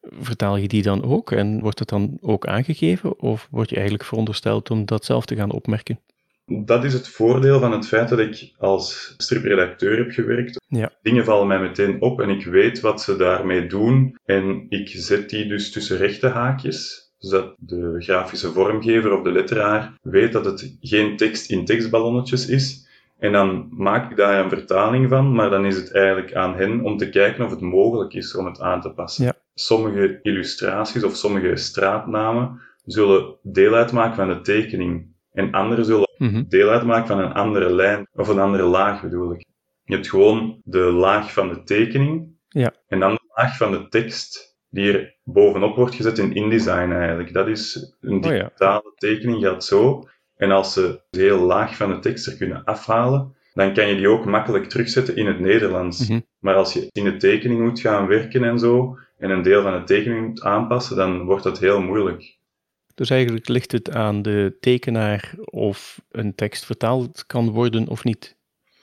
Vertaal 0.00 0.56
je 0.56 0.68
die 0.68 0.82
dan 0.82 1.04
ook 1.04 1.32
en 1.32 1.60
wordt 1.60 1.78
het 1.78 1.88
dan 1.88 2.18
ook 2.20 2.46
aangegeven 2.46 3.20
of 3.20 3.48
word 3.50 3.68
je 3.68 3.74
eigenlijk 3.74 4.04
verondersteld 4.04 4.70
om 4.70 4.84
dat 4.84 5.04
zelf 5.04 5.26
te 5.26 5.36
gaan 5.36 5.52
opmerken? 5.52 6.00
Dat 6.46 6.84
is 6.84 6.92
het 6.92 7.08
voordeel 7.08 7.60
van 7.60 7.72
het 7.72 7.86
feit 7.86 8.08
dat 8.08 8.18
ik 8.18 8.52
als 8.58 9.14
stripredacteur 9.16 9.96
heb 9.98 10.10
gewerkt. 10.10 10.60
Ja. 10.68 10.92
Dingen 11.02 11.24
vallen 11.24 11.46
mij 11.46 11.60
meteen 11.60 12.00
op 12.00 12.20
en 12.20 12.28
ik 12.28 12.44
weet 12.44 12.80
wat 12.80 13.02
ze 13.02 13.16
daarmee 13.16 13.66
doen. 13.66 14.16
En 14.24 14.66
ik 14.68 14.88
zet 14.88 15.30
die 15.30 15.46
dus 15.46 15.72
tussen 15.72 15.96
rechte 15.96 16.26
haakjes 16.26 17.09
zodat 17.20 17.54
de 17.58 17.94
grafische 17.98 18.52
vormgever 18.52 19.16
of 19.16 19.22
de 19.22 19.32
letteraar 19.32 19.98
weet 20.02 20.32
dat 20.32 20.44
het 20.44 20.76
geen 20.80 21.16
tekst 21.16 21.50
in 21.50 21.64
tekstballonnetjes 21.64 22.46
is. 22.46 22.88
En 23.18 23.32
dan 23.32 23.68
maak 23.70 24.10
ik 24.10 24.16
daar 24.16 24.44
een 24.44 24.48
vertaling 24.50 25.08
van, 25.08 25.34
maar 25.34 25.50
dan 25.50 25.64
is 25.64 25.76
het 25.76 25.94
eigenlijk 25.94 26.34
aan 26.34 26.54
hen 26.54 26.80
om 26.80 26.96
te 26.96 27.08
kijken 27.08 27.44
of 27.44 27.50
het 27.50 27.60
mogelijk 27.60 28.14
is 28.14 28.34
om 28.34 28.46
het 28.46 28.60
aan 28.60 28.80
te 28.80 28.90
passen. 28.90 29.24
Ja. 29.24 29.34
Sommige 29.54 30.18
illustraties 30.22 31.04
of 31.04 31.16
sommige 31.16 31.56
straatnamen 31.56 32.60
zullen 32.84 33.36
deel 33.42 33.74
uitmaken 33.74 34.16
van 34.16 34.28
de 34.28 34.40
tekening. 34.40 35.06
En 35.32 35.52
andere 35.52 35.84
zullen 35.84 36.10
mhm. 36.18 36.42
deel 36.48 36.68
uitmaken 36.68 37.06
van 37.06 37.18
een 37.18 37.32
andere 37.32 37.74
lijn, 37.74 38.08
of 38.12 38.28
een 38.28 38.38
andere 38.38 38.64
laag 38.64 39.02
bedoel 39.02 39.32
ik. 39.32 39.44
Je 39.84 39.94
hebt 39.94 40.08
gewoon 40.08 40.60
de 40.64 40.78
laag 40.78 41.32
van 41.32 41.48
de 41.48 41.62
tekening, 41.62 42.26
ja. 42.48 42.72
en 42.88 43.00
dan 43.00 43.14
de 43.14 43.32
laag 43.34 43.56
van 43.56 43.70
de 43.70 43.88
tekst 43.88 44.49
die 44.70 44.92
er 44.92 45.16
bovenop 45.24 45.76
wordt 45.76 45.94
gezet 45.94 46.18
in 46.18 46.34
InDesign 46.34 46.92
eigenlijk. 46.92 47.32
Dat 47.32 47.48
is 47.48 47.94
een 48.00 48.24
Oh 48.24 48.30
ja. 48.30 48.30
digitale 48.30 48.92
tekening, 48.94 49.42
gaat 49.42 49.64
zo. 49.64 50.08
En 50.36 50.50
als 50.50 50.72
ze 50.72 51.00
heel 51.10 51.40
laag 51.40 51.76
van 51.76 51.90
de 51.90 51.98
tekst 51.98 52.26
er 52.26 52.36
kunnen 52.36 52.64
afhalen, 52.64 53.34
dan 53.54 53.74
kan 53.74 53.88
je 53.88 53.96
die 53.96 54.08
ook 54.08 54.24
makkelijk 54.24 54.64
terugzetten 54.64 55.16
in 55.16 55.26
het 55.26 55.40
Nederlands. 55.40 56.08
Mhm. 56.08 56.20
Maar 56.38 56.54
als 56.54 56.72
je 56.72 56.88
in 56.92 57.04
de 57.04 57.16
tekening 57.16 57.60
moet 57.60 57.80
gaan 57.80 58.06
werken 58.06 58.44
en 58.44 58.58
zo, 58.58 58.98
en 59.18 59.30
een 59.30 59.42
deel 59.42 59.62
van 59.62 59.78
de 59.78 59.84
tekening 59.84 60.26
moet 60.26 60.42
aanpassen, 60.42 60.96
dan 60.96 61.24
wordt 61.24 61.42
dat 61.42 61.58
heel 61.58 61.82
moeilijk. 61.82 62.38
Dus 62.94 63.10
eigenlijk 63.10 63.48
ligt 63.48 63.72
het 63.72 63.90
aan 63.90 64.22
de 64.22 64.56
tekenaar 64.60 65.34
of 65.44 66.00
een 66.10 66.34
tekst 66.34 66.64
vertaald 66.64 67.26
kan 67.26 67.50
worden 67.50 67.88
of 67.88 68.04
niet. 68.04 68.36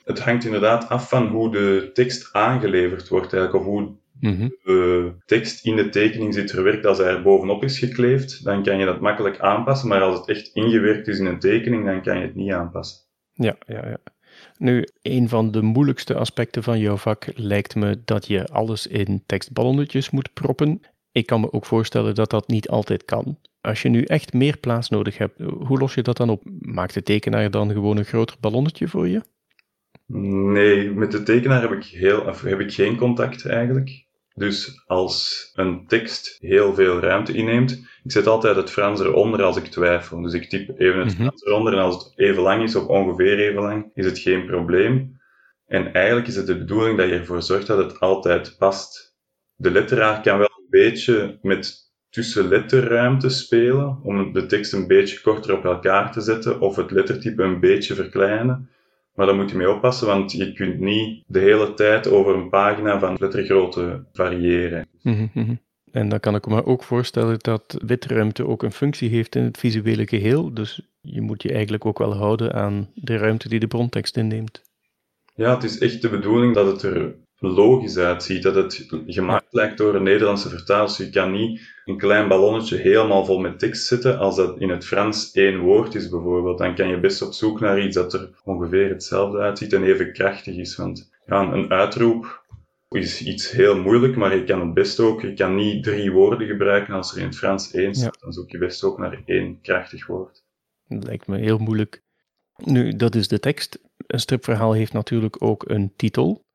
Het 0.04 0.20
hangt 0.20 0.44
inderdaad 0.44 0.88
af 0.88 1.08
van 1.08 1.26
hoe 1.26 1.50
de 1.50 1.90
tekst 1.92 2.32
aangeleverd 2.32 3.08
wordt, 3.08 3.32
eigenlijk, 3.32 3.64
of 3.64 3.72
hoe 3.72 3.96
Mhm. 4.20 4.48
de 4.62 5.12
tekst 5.24 5.66
in 5.66 5.76
de 5.76 5.88
tekening 5.88 6.34
zit 6.34 6.50
verwerkt. 6.50 6.86
Als 6.86 6.98
hij 6.98 7.06
er 7.06 7.22
bovenop 7.22 7.62
is 7.62 7.78
gekleefd, 7.78 8.44
dan 8.44 8.62
kan 8.62 8.78
je 8.78 8.84
dat 8.84 9.00
makkelijk 9.00 9.38
aanpassen, 9.38 9.88
maar 9.88 10.00
als 10.00 10.18
het 10.18 10.28
echt 10.28 10.50
ingewerkt 10.52 11.08
is 11.08 11.18
in 11.18 11.26
een 11.26 11.38
tekening, 11.38 11.84
dan 11.84 12.02
kan 12.02 12.18
je 12.18 12.22
het 12.22 12.34
niet 12.34 12.52
aanpassen. 12.52 13.06
Ja, 13.32 13.56
ja, 13.66 13.88
ja. 13.88 13.98
Nu, 14.56 14.86
een 15.02 15.28
van 15.28 15.50
de 15.50 15.62
moeilijkste 15.62 16.14
aspecten 16.14 16.62
van 16.62 16.78
jouw 16.78 16.96
vak 16.96 17.26
lijkt 17.34 17.74
me 17.74 18.00
dat 18.04 18.26
je 18.26 18.46
alles 18.46 18.86
in 18.86 19.22
tekstballonnetjes 19.26 20.10
moet 20.10 20.32
proppen. 20.32 20.80
Ik 21.12 21.26
kan 21.26 21.40
me 21.40 21.52
ook 21.52 21.64
voorstellen 21.64 22.14
dat 22.14 22.30
dat 22.30 22.48
niet 22.48 22.68
altijd 22.68 23.04
kan. 23.04 23.38
Als 23.60 23.82
je 23.82 23.88
nu 23.88 24.02
echt 24.02 24.32
meer 24.32 24.58
plaats 24.58 24.88
nodig 24.88 25.18
hebt, 25.18 25.40
hoe 25.40 25.78
los 25.78 25.94
je 25.94 26.02
dat 26.02 26.16
dan 26.16 26.30
op? 26.30 26.42
Maakt 26.58 26.94
de 26.94 27.02
tekenaar 27.02 27.50
dan 27.50 27.72
gewoon 27.72 27.96
een 27.96 28.04
groter 28.04 28.36
ballonnetje 28.40 28.88
voor 28.88 29.08
je? 29.08 29.22
Nee, 30.52 30.90
met 30.90 31.10
de 31.10 31.22
tekenaar 31.22 31.60
heb 31.60 31.72
ik, 31.72 31.84
heel, 31.84 32.26
heb 32.26 32.60
ik 32.60 32.72
geen 32.72 32.96
contact 32.96 33.46
eigenlijk. 33.46 34.06
Dus 34.38 34.82
als 34.86 35.50
een 35.54 35.86
tekst 35.86 36.36
heel 36.40 36.74
veel 36.74 37.00
ruimte 37.00 37.32
inneemt, 37.32 37.72
ik 38.04 38.12
zet 38.12 38.26
altijd 38.26 38.56
het 38.56 38.70
Frans 38.70 39.00
eronder 39.00 39.42
als 39.42 39.56
ik 39.56 39.64
twijfel. 39.66 40.22
Dus 40.22 40.32
ik 40.32 40.48
typ 40.48 40.80
even 40.80 40.98
het 40.98 41.08
Mhm. 41.08 41.16
Frans 41.16 41.44
eronder 41.44 41.72
en 41.72 41.78
als 41.78 41.94
het 41.94 42.12
even 42.16 42.42
lang 42.42 42.62
is, 42.62 42.76
of 42.76 42.86
ongeveer 42.86 43.38
even 43.38 43.62
lang, 43.62 43.90
is 43.94 44.04
het 44.04 44.18
geen 44.18 44.46
probleem. 44.46 45.20
En 45.66 45.92
eigenlijk 45.92 46.26
is 46.26 46.36
het 46.36 46.46
de 46.46 46.58
bedoeling 46.58 46.98
dat 46.98 47.08
je 47.08 47.14
ervoor 47.14 47.42
zorgt 47.42 47.66
dat 47.66 47.78
het 47.78 48.00
altijd 48.00 48.56
past. 48.58 49.16
De 49.54 49.70
letteraar 49.70 50.22
kan 50.22 50.38
wel 50.38 50.50
een 50.58 50.66
beetje 50.70 51.38
met 51.42 51.86
tussenletterruimte 52.10 53.28
spelen, 53.28 54.00
om 54.02 54.32
de 54.32 54.46
tekst 54.46 54.72
een 54.72 54.86
beetje 54.86 55.20
korter 55.20 55.56
op 55.56 55.64
elkaar 55.64 56.12
te 56.12 56.20
zetten, 56.20 56.60
of 56.60 56.76
het 56.76 56.90
lettertype 56.90 57.42
een 57.42 57.60
beetje 57.60 57.94
verkleinen. 57.94 58.70
Maar 59.18 59.26
daar 59.26 59.36
moet 59.36 59.50
je 59.50 59.56
mee 59.56 59.70
oppassen, 59.70 60.06
want 60.06 60.32
je 60.32 60.52
kunt 60.52 60.78
niet 60.78 61.24
de 61.26 61.38
hele 61.38 61.74
tijd 61.74 62.08
over 62.10 62.34
een 62.34 62.48
pagina 62.48 62.98
van 62.98 63.16
lettergrootte 63.20 64.04
variëren. 64.12 64.88
Mhm, 65.02 65.26
mhm. 65.34 65.54
En 65.90 66.08
dan 66.08 66.20
kan 66.20 66.34
ik 66.34 66.46
me 66.46 66.66
ook 66.66 66.82
voorstellen 66.82 67.38
dat 67.38 67.78
witruimte 67.86 68.46
ook 68.46 68.62
een 68.62 68.72
functie 68.72 69.08
heeft 69.08 69.34
in 69.34 69.42
het 69.42 69.58
visuele 69.58 70.06
geheel. 70.06 70.54
Dus 70.54 70.88
je 71.00 71.20
moet 71.20 71.42
je 71.42 71.52
eigenlijk 71.52 71.84
ook 71.84 71.98
wel 71.98 72.14
houden 72.14 72.54
aan 72.54 72.88
de 72.94 73.16
ruimte 73.16 73.48
die 73.48 73.60
de 73.60 73.66
brontekst 73.66 74.16
inneemt. 74.16 74.62
Ja, 75.34 75.54
het 75.54 75.64
is 75.64 75.78
echt 75.78 76.02
de 76.02 76.08
bedoeling 76.08 76.54
dat 76.54 76.66
het 76.66 76.82
er 76.82 77.14
logisch 77.38 77.96
uitziet, 77.96 78.42
dat 78.42 78.54
het 78.54 78.86
gemaakt 79.06 79.46
lijkt 79.50 79.78
door 79.78 79.94
een 79.94 80.02
Nederlandse 80.02 80.48
vertaler. 80.48 80.86
Dus 80.86 80.96
je 80.96 81.10
kan 81.10 81.32
niet 81.32 81.60
een 81.84 81.98
klein 81.98 82.28
ballonnetje 82.28 82.76
helemaal 82.76 83.24
vol 83.24 83.38
met 83.38 83.58
tekst 83.58 83.86
zetten. 83.86 84.18
Als 84.18 84.36
dat 84.36 84.60
in 84.60 84.68
het 84.68 84.86
Frans 84.86 85.32
één 85.32 85.58
woord 85.58 85.94
is 85.94 86.08
bijvoorbeeld, 86.08 86.58
dan 86.58 86.74
kan 86.74 86.88
je 86.88 87.00
best 87.00 87.22
op 87.22 87.32
zoek 87.32 87.60
naar 87.60 87.82
iets 87.82 87.94
dat 87.94 88.12
er 88.12 88.30
ongeveer 88.44 88.88
hetzelfde 88.88 89.38
uitziet 89.38 89.72
en 89.72 89.84
even 89.84 90.12
krachtig 90.12 90.56
is. 90.56 90.76
Want 90.76 91.10
ja, 91.26 91.52
een 91.52 91.70
uitroep 91.70 92.46
is 92.88 93.22
iets 93.22 93.50
heel 93.50 93.80
moeilijk, 93.80 94.16
maar 94.16 94.36
je 94.36 94.44
kan 94.44 94.60
het 94.60 94.74
best 94.74 95.00
ook, 95.00 95.20
je 95.20 95.34
kan 95.34 95.54
niet 95.54 95.84
drie 95.84 96.12
woorden 96.12 96.46
gebruiken 96.46 96.94
als 96.94 97.12
er 97.12 97.18
in 97.18 97.26
het 97.26 97.36
Frans 97.36 97.70
één 97.70 97.94
staat. 97.94 98.20
Dan 98.20 98.32
zoek 98.32 98.50
je 98.50 98.58
best 98.58 98.84
ook 98.84 98.98
naar 98.98 99.22
één 99.24 99.60
krachtig 99.60 100.06
woord. 100.06 100.44
Dat 100.86 101.04
lijkt 101.04 101.26
me 101.26 101.38
heel 101.38 101.58
moeilijk. 101.58 102.02
Nu, 102.64 102.96
dat 102.96 103.14
is 103.14 103.28
de 103.28 103.40
tekst. 103.40 103.78
Een 104.06 104.20
stripverhaal 104.20 104.72
heeft 104.72 104.92
natuurlijk 104.92 105.42
ook 105.42 105.68
een 105.68 105.92
titel. 105.96 106.46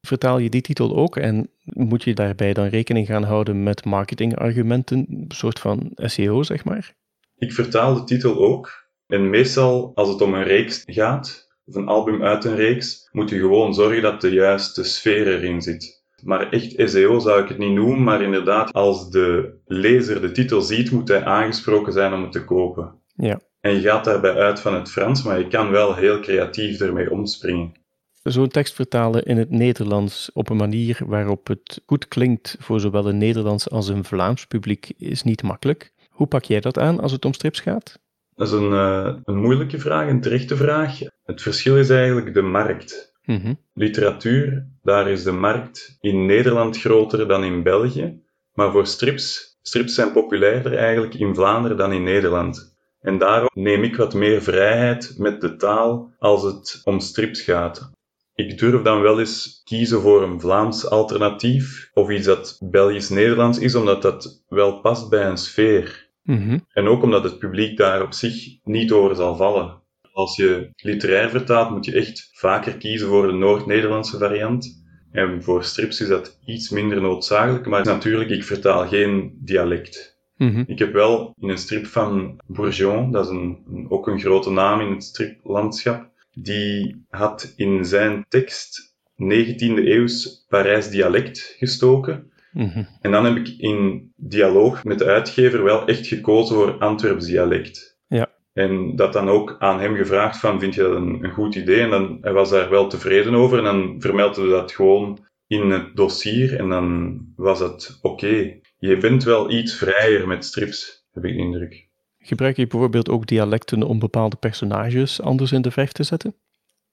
Vertaal 0.00 0.38
je 0.38 0.50
die 0.50 0.60
titel 0.60 0.96
ook 0.96 1.16
en 1.16 1.50
moet 1.64 2.02
je 2.02 2.14
daarbij 2.14 2.52
dan 2.52 2.66
rekening 2.66 3.06
gaan 3.06 3.22
houden 3.22 3.62
met 3.62 3.84
marketingargumenten, 3.84 5.06
een 5.08 5.24
soort 5.28 5.58
van 5.58 5.90
SEO, 5.94 6.42
zeg 6.42 6.64
maar? 6.64 6.94
Ik 7.36 7.52
vertaal 7.52 7.94
de 7.94 8.04
titel 8.04 8.38
ook. 8.38 8.88
En 9.06 9.30
meestal, 9.30 9.92
als 9.94 10.08
het 10.08 10.20
om 10.20 10.34
een 10.34 10.42
reeks 10.42 10.82
gaat, 10.86 11.48
of 11.64 11.74
een 11.74 11.86
album 11.86 12.22
uit 12.22 12.44
een 12.44 12.56
reeks, 12.56 13.08
moet 13.12 13.30
je 13.30 13.38
gewoon 13.38 13.74
zorgen 13.74 14.02
dat 14.02 14.20
de 14.20 14.30
juiste 14.30 14.84
sfeer 14.84 15.26
erin 15.26 15.62
zit. 15.62 16.04
Maar 16.22 16.50
echt 16.50 16.90
SEO 16.90 17.18
zou 17.18 17.42
ik 17.42 17.48
het 17.48 17.58
niet 17.58 17.72
noemen, 17.72 18.02
maar 18.02 18.22
inderdaad, 18.22 18.72
als 18.72 19.10
de 19.10 19.58
lezer 19.66 20.20
de 20.20 20.32
titel 20.32 20.60
ziet, 20.60 20.90
moet 20.90 21.08
hij 21.08 21.24
aangesproken 21.24 21.92
zijn 21.92 22.12
om 22.12 22.22
het 22.22 22.32
te 22.32 22.44
kopen. 22.44 22.94
Ja. 23.14 23.40
En 23.60 23.74
je 23.74 23.80
gaat 23.80 24.04
daarbij 24.04 24.34
uit 24.34 24.60
van 24.60 24.74
het 24.74 24.90
Frans, 24.90 25.22
maar 25.22 25.38
je 25.38 25.48
kan 25.48 25.70
wel 25.70 25.94
heel 25.94 26.20
creatief 26.20 26.80
ermee 26.80 27.10
omspringen. 27.10 27.72
Zo'n 28.22 28.48
tekst 28.48 28.74
vertalen 28.74 29.22
in 29.22 29.36
het 29.36 29.50
Nederlands 29.50 30.30
op 30.32 30.50
een 30.50 30.56
manier 30.56 30.98
waarop 31.06 31.46
het 31.46 31.82
goed 31.86 32.08
klinkt 32.08 32.56
voor 32.58 32.80
zowel 32.80 33.08
een 33.08 33.18
Nederlands 33.18 33.70
als 33.70 33.88
een 33.88 34.04
Vlaams 34.04 34.46
publiek 34.46 34.92
is 34.96 35.22
niet 35.22 35.42
makkelijk. 35.42 35.92
Hoe 36.10 36.26
pak 36.26 36.44
jij 36.44 36.60
dat 36.60 36.78
aan 36.78 37.00
als 37.00 37.12
het 37.12 37.24
om 37.24 37.32
strips 37.32 37.60
gaat? 37.60 37.98
Dat 38.34 38.46
is 38.46 38.52
een, 38.52 38.70
uh, 38.70 39.14
een 39.24 39.36
moeilijke 39.36 39.78
vraag, 39.78 40.08
een 40.08 40.20
terechte 40.20 40.56
vraag. 40.56 40.98
Het 41.22 41.42
verschil 41.42 41.76
is 41.78 41.90
eigenlijk 41.90 42.34
de 42.34 42.42
markt. 42.42 43.18
Mm-hmm. 43.24 43.58
Literatuur, 43.74 44.66
daar 44.82 45.08
is 45.08 45.22
de 45.22 45.32
markt 45.32 45.96
in 46.00 46.26
Nederland 46.26 46.80
groter 46.80 47.28
dan 47.28 47.44
in 47.44 47.62
België. 47.62 48.22
Maar 48.52 48.72
voor 48.72 48.86
strips, 48.86 49.58
strips 49.62 49.94
zijn 49.94 50.12
populairder 50.12 50.76
eigenlijk 50.76 51.14
in 51.14 51.34
Vlaanderen 51.34 51.76
dan 51.76 51.92
in 51.92 52.02
Nederland. 52.02 52.76
En 53.00 53.18
daarom 53.18 53.50
neem 53.52 53.82
ik 53.82 53.96
wat 53.96 54.14
meer 54.14 54.42
vrijheid 54.42 55.14
met 55.18 55.40
de 55.40 55.56
taal 55.56 56.14
als 56.18 56.42
het 56.42 56.80
om 56.84 57.00
strips 57.00 57.40
gaat. 57.40 57.90
Ik 58.34 58.58
durf 58.58 58.82
dan 58.82 59.00
wel 59.00 59.18
eens 59.18 59.60
kiezen 59.64 60.00
voor 60.00 60.22
een 60.22 60.40
Vlaams 60.40 60.86
alternatief 60.86 61.90
of 61.94 62.10
iets 62.10 62.26
dat 62.26 62.58
Belgisch-Nederlands 62.70 63.58
is, 63.58 63.74
omdat 63.74 64.02
dat 64.02 64.44
wel 64.48 64.80
past 64.80 65.10
bij 65.10 65.26
een 65.26 65.36
sfeer. 65.36 66.08
Mm-hmm. 66.22 66.66
En 66.72 66.86
ook 66.86 67.02
omdat 67.02 67.24
het 67.24 67.38
publiek 67.38 67.76
daar 67.76 68.02
op 68.02 68.12
zich 68.12 68.58
niet 68.64 68.92
over 68.92 69.16
zal 69.16 69.36
vallen. 69.36 69.78
Als 70.12 70.36
je 70.36 70.70
literair 70.76 71.30
vertaalt, 71.30 71.70
moet 71.70 71.84
je 71.84 71.92
echt 71.92 72.30
vaker 72.32 72.76
kiezen 72.76 73.08
voor 73.08 73.26
de 73.26 73.32
Noord-Nederlandse 73.32 74.18
variant. 74.18 74.84
En 75.12 75.42
voor 75.42 75.64
strips 75.64 76.00
is 76.00 76.08
dat 76.08 76.38
iets 76.44 76.70
minder 76.70 77.00
noodzakelijk, 77.00 77.66
maar 77.66 77.84
natuurlijk, 77.84 78.30
ik 78.30 78.44
vertaal 78.44 78.88
geen 78.88 79.38
dialect. 79.40 80.18
Mm-hmm. 80.36 80.64
Ik 80.66 80.78
heb 80.78 80.92
wel 80.92 81.34
in 81.38 81.48
een 81.48 81.58
strip 81.58 81.86
van 81.86 82.40
Bourgeon, 82.46 83.12
dat 83.12 83.24
is 83.24 83.30
een, 83.30 83.86
ook 83.88 84.06
een 84.06 84.20
grote 84.20 84.50
naam 84.50 84.80
in 84.80 84.92
het 84.92 85.04
striplandschap, 85.04 86.10
die 86.32 87.04
had 87.08 87.52
in 87.56 87.84
zijn 87.84 88.24
tekst 88.28 88.94
19e 89.12 89.84
eeuws 89.84 90.44
Parijs 90.48 90.90
dialect 90.90 91.54
gestoken. 91.58 92.30
Mm-hmm. 92.52 92.88
En 93.00 93.10
dan 93.10 93.24
heb 93.24 93.36
ik 93.36 93.48
in 93.58 94.12
dialoog 94.16 94.84
met 94.84 94.98
de 94.98 95.04
uitgever 95.04 95.62
wel 95.64 95.86
echt 95.86 96.06
gekozen 96.06 96.56
voor 96.56 96.78
Antwerps 96.78 97.26
dialect. 97.26 97.98
Ja. 98.08 98.30
En 98.52 98.96
dat 98.96 99.12
dan 99.12 99.28
ook 99.28 99.56
aan 99.58 99.80
hem 99.80 99.96
gevraagd 99.96 100.40
van, 100.40 100.60
vind 100.60 100.74
je 100.74 100.82
dat 100.82 100.96
een, 100.96 101.24
een 101.24 101.32
goed 101.32 101.54
idee? 101.54 101.80
En 101.80 101.90
dan, 101.90 102.18
hij 102.20 102.32
was 102.32 102.50
daar 102.50 102.70
wel 102.70 102.88
tevreden 102.88 103.34
over 103.34 103.58
en 103.58 103.64
dan 103.64 103.96
vermeldde 103.98 104.42
we 104.42 104.48
dat 104.48 104.72
gewoon 104.72 105.18
in 105.46 105.70
het 105.70 105.96
dossier 105.96 106.58
en 106.58 106.68
dan 106.68 107.20
was 107.36 107.60
het 107.60 107.98
oké. 108.02 108.26
Okay. 108.26 108.60
Je 108.78 108.96
bent 108.96 109.24
wel 109.24 109.50
iets 109.50 109.74
vrijer 109.74 110.26
met 110.26 110.44
strips, 110.44 111.06
heb 111.12 111.24
ik 111.24 111.32
de 111.32 111.38
indruk. 111.38 111.88
Gebruik 112.22 112.56
je 112.56 112.66
bijvoorbeeld 112.66 113.08
ook 113.08 113.26
dialecten 113.26 113.82
om 113.82 113.98
bepaalde 113.98 114.36
personages 114.36 115.20
anders 115.20 115.52
in 115.52 115.62
de 115.62 115.70
verf 115.70 115.92
te 115.92 116.02
zetten? 116.02 116.34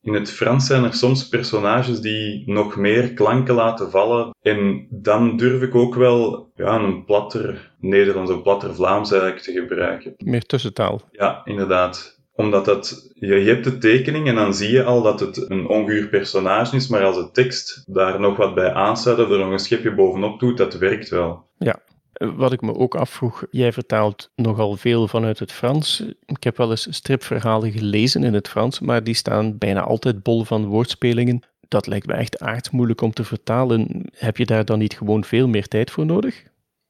In 0.02 0.14
het 0.14 0.32
Frans 0.32 0.68
zijn 0.68 0.84
er 0.84 0.94
soms 0.94 1.28
personages 1.28 2.02
die 2.02 2.44
nog 2.46 2.76
meer 2.76 3.14
klanken 3.14 3.56
laten 3.56 3.92
vallen. 3.92 4.36
En 4.42 4.88
dan 4.90 5.38
durf 5.38 5.62
ik 5.62 5.76
ook 5.76 5.96
wel 5.96 6.52
ja, 6.56 6.76
een 6.76 7.06
platter 7.06 7.76
Nederlands 7.80 8.32
of 8.32 8.42
platter 8.42 8.76
Vlaams 8.76 9.12
eigenlijk 9.12 9.42
te 9.42 9.52
gebruiken. 9.52 10.14
Meer 10.18 10.46
tussentaal. 10.46 11.02
Ja, 11.12 11.42
inderdaad. 11.46 12.16
Omdat 12.34 12.66
dat, 12.66 13.12
je, 13.14 13.36
je 13.36 13.50
hebt 13.50 13.64
de 13.64 13.78
tekening 13.78 14.28
en 14.28 14.36
dan 14.36 14.54
zie 14.54 14.72
je 14.72 14.84
al 14.84 15.02
dat 15.02 15.20
het 15.20 15.50
een 15.50 15.68
onguur 15.68 16.08
personage 16.08 16.76
is, 16.76 16.88
maar 16.88 17.04
als 17.04 17.16
de 17.16 17.32
tekst 17.32 17.84
daar 17.86 18.20
nog 18.20 18.38
wat 18.38 18.56
bij 18.56 18.74
aansluit 18.74 19.20
of 19.20 19.30
er 19.30 19.38
nog 19.38 19.52
een 19.52 19.60
schepje 19.60 19.96
bovenop 19.96 20.40
doet, 20.40 20.58
dat 20.58 20.78
werkt 20.78 21.10
wel. 21.10 21.46
Ja, 21.58 21.80
wat 22.18 22.52
ik 22.52 22.62
me 22.62 22.76
ook 22.76 22.96
afvroeg, 22.96 23.46
jij 23.52 23.74
vertaalt 23.74 24.32
nogal 24.36 24.78
veel 24.78 25.08
vanuit 25.08 25.40
het 25.40 25.52
Frans. 25.52 26.04
Ik 26.26 26.44
heb 26.44 26.58
wel 26.58 26.70
eens 26.70 26.88
stripverhalen 26.90 27.72
gelezen 27.72 28.24
in 28.24 28.34
het 28.34 28.48
Frans, 28.48 28.80
maar 28.80 29.04
die 29.04 29.14
staan 29.14 29.58
bijna 29.58 29.82
altijd 29.82 30.24
bol 30.24 30.44
van 30.44 30.66
woordspelingen. 30.66 31.44
Dat 31.68 31.88
lijkt 31.88 32.08
me 32.08 32.14
echt 32.14 32.40
aardsmoeilijk 32.40 33.02
om 33.02 33.14
te 33.14 33.24
vertalen. 33.24 34.10
Heb 34.16 34.38
je 34.38 34.46
daar 34.46 34.66
dan 34.66 34.80
niet 34.80 34.98
gewoon 34.98 35.24
veel 35.24 35.48
meer 35.48 35.68
tijd 35.68 35.92
voor 35.92 36.06
nodig? 36.06 36.44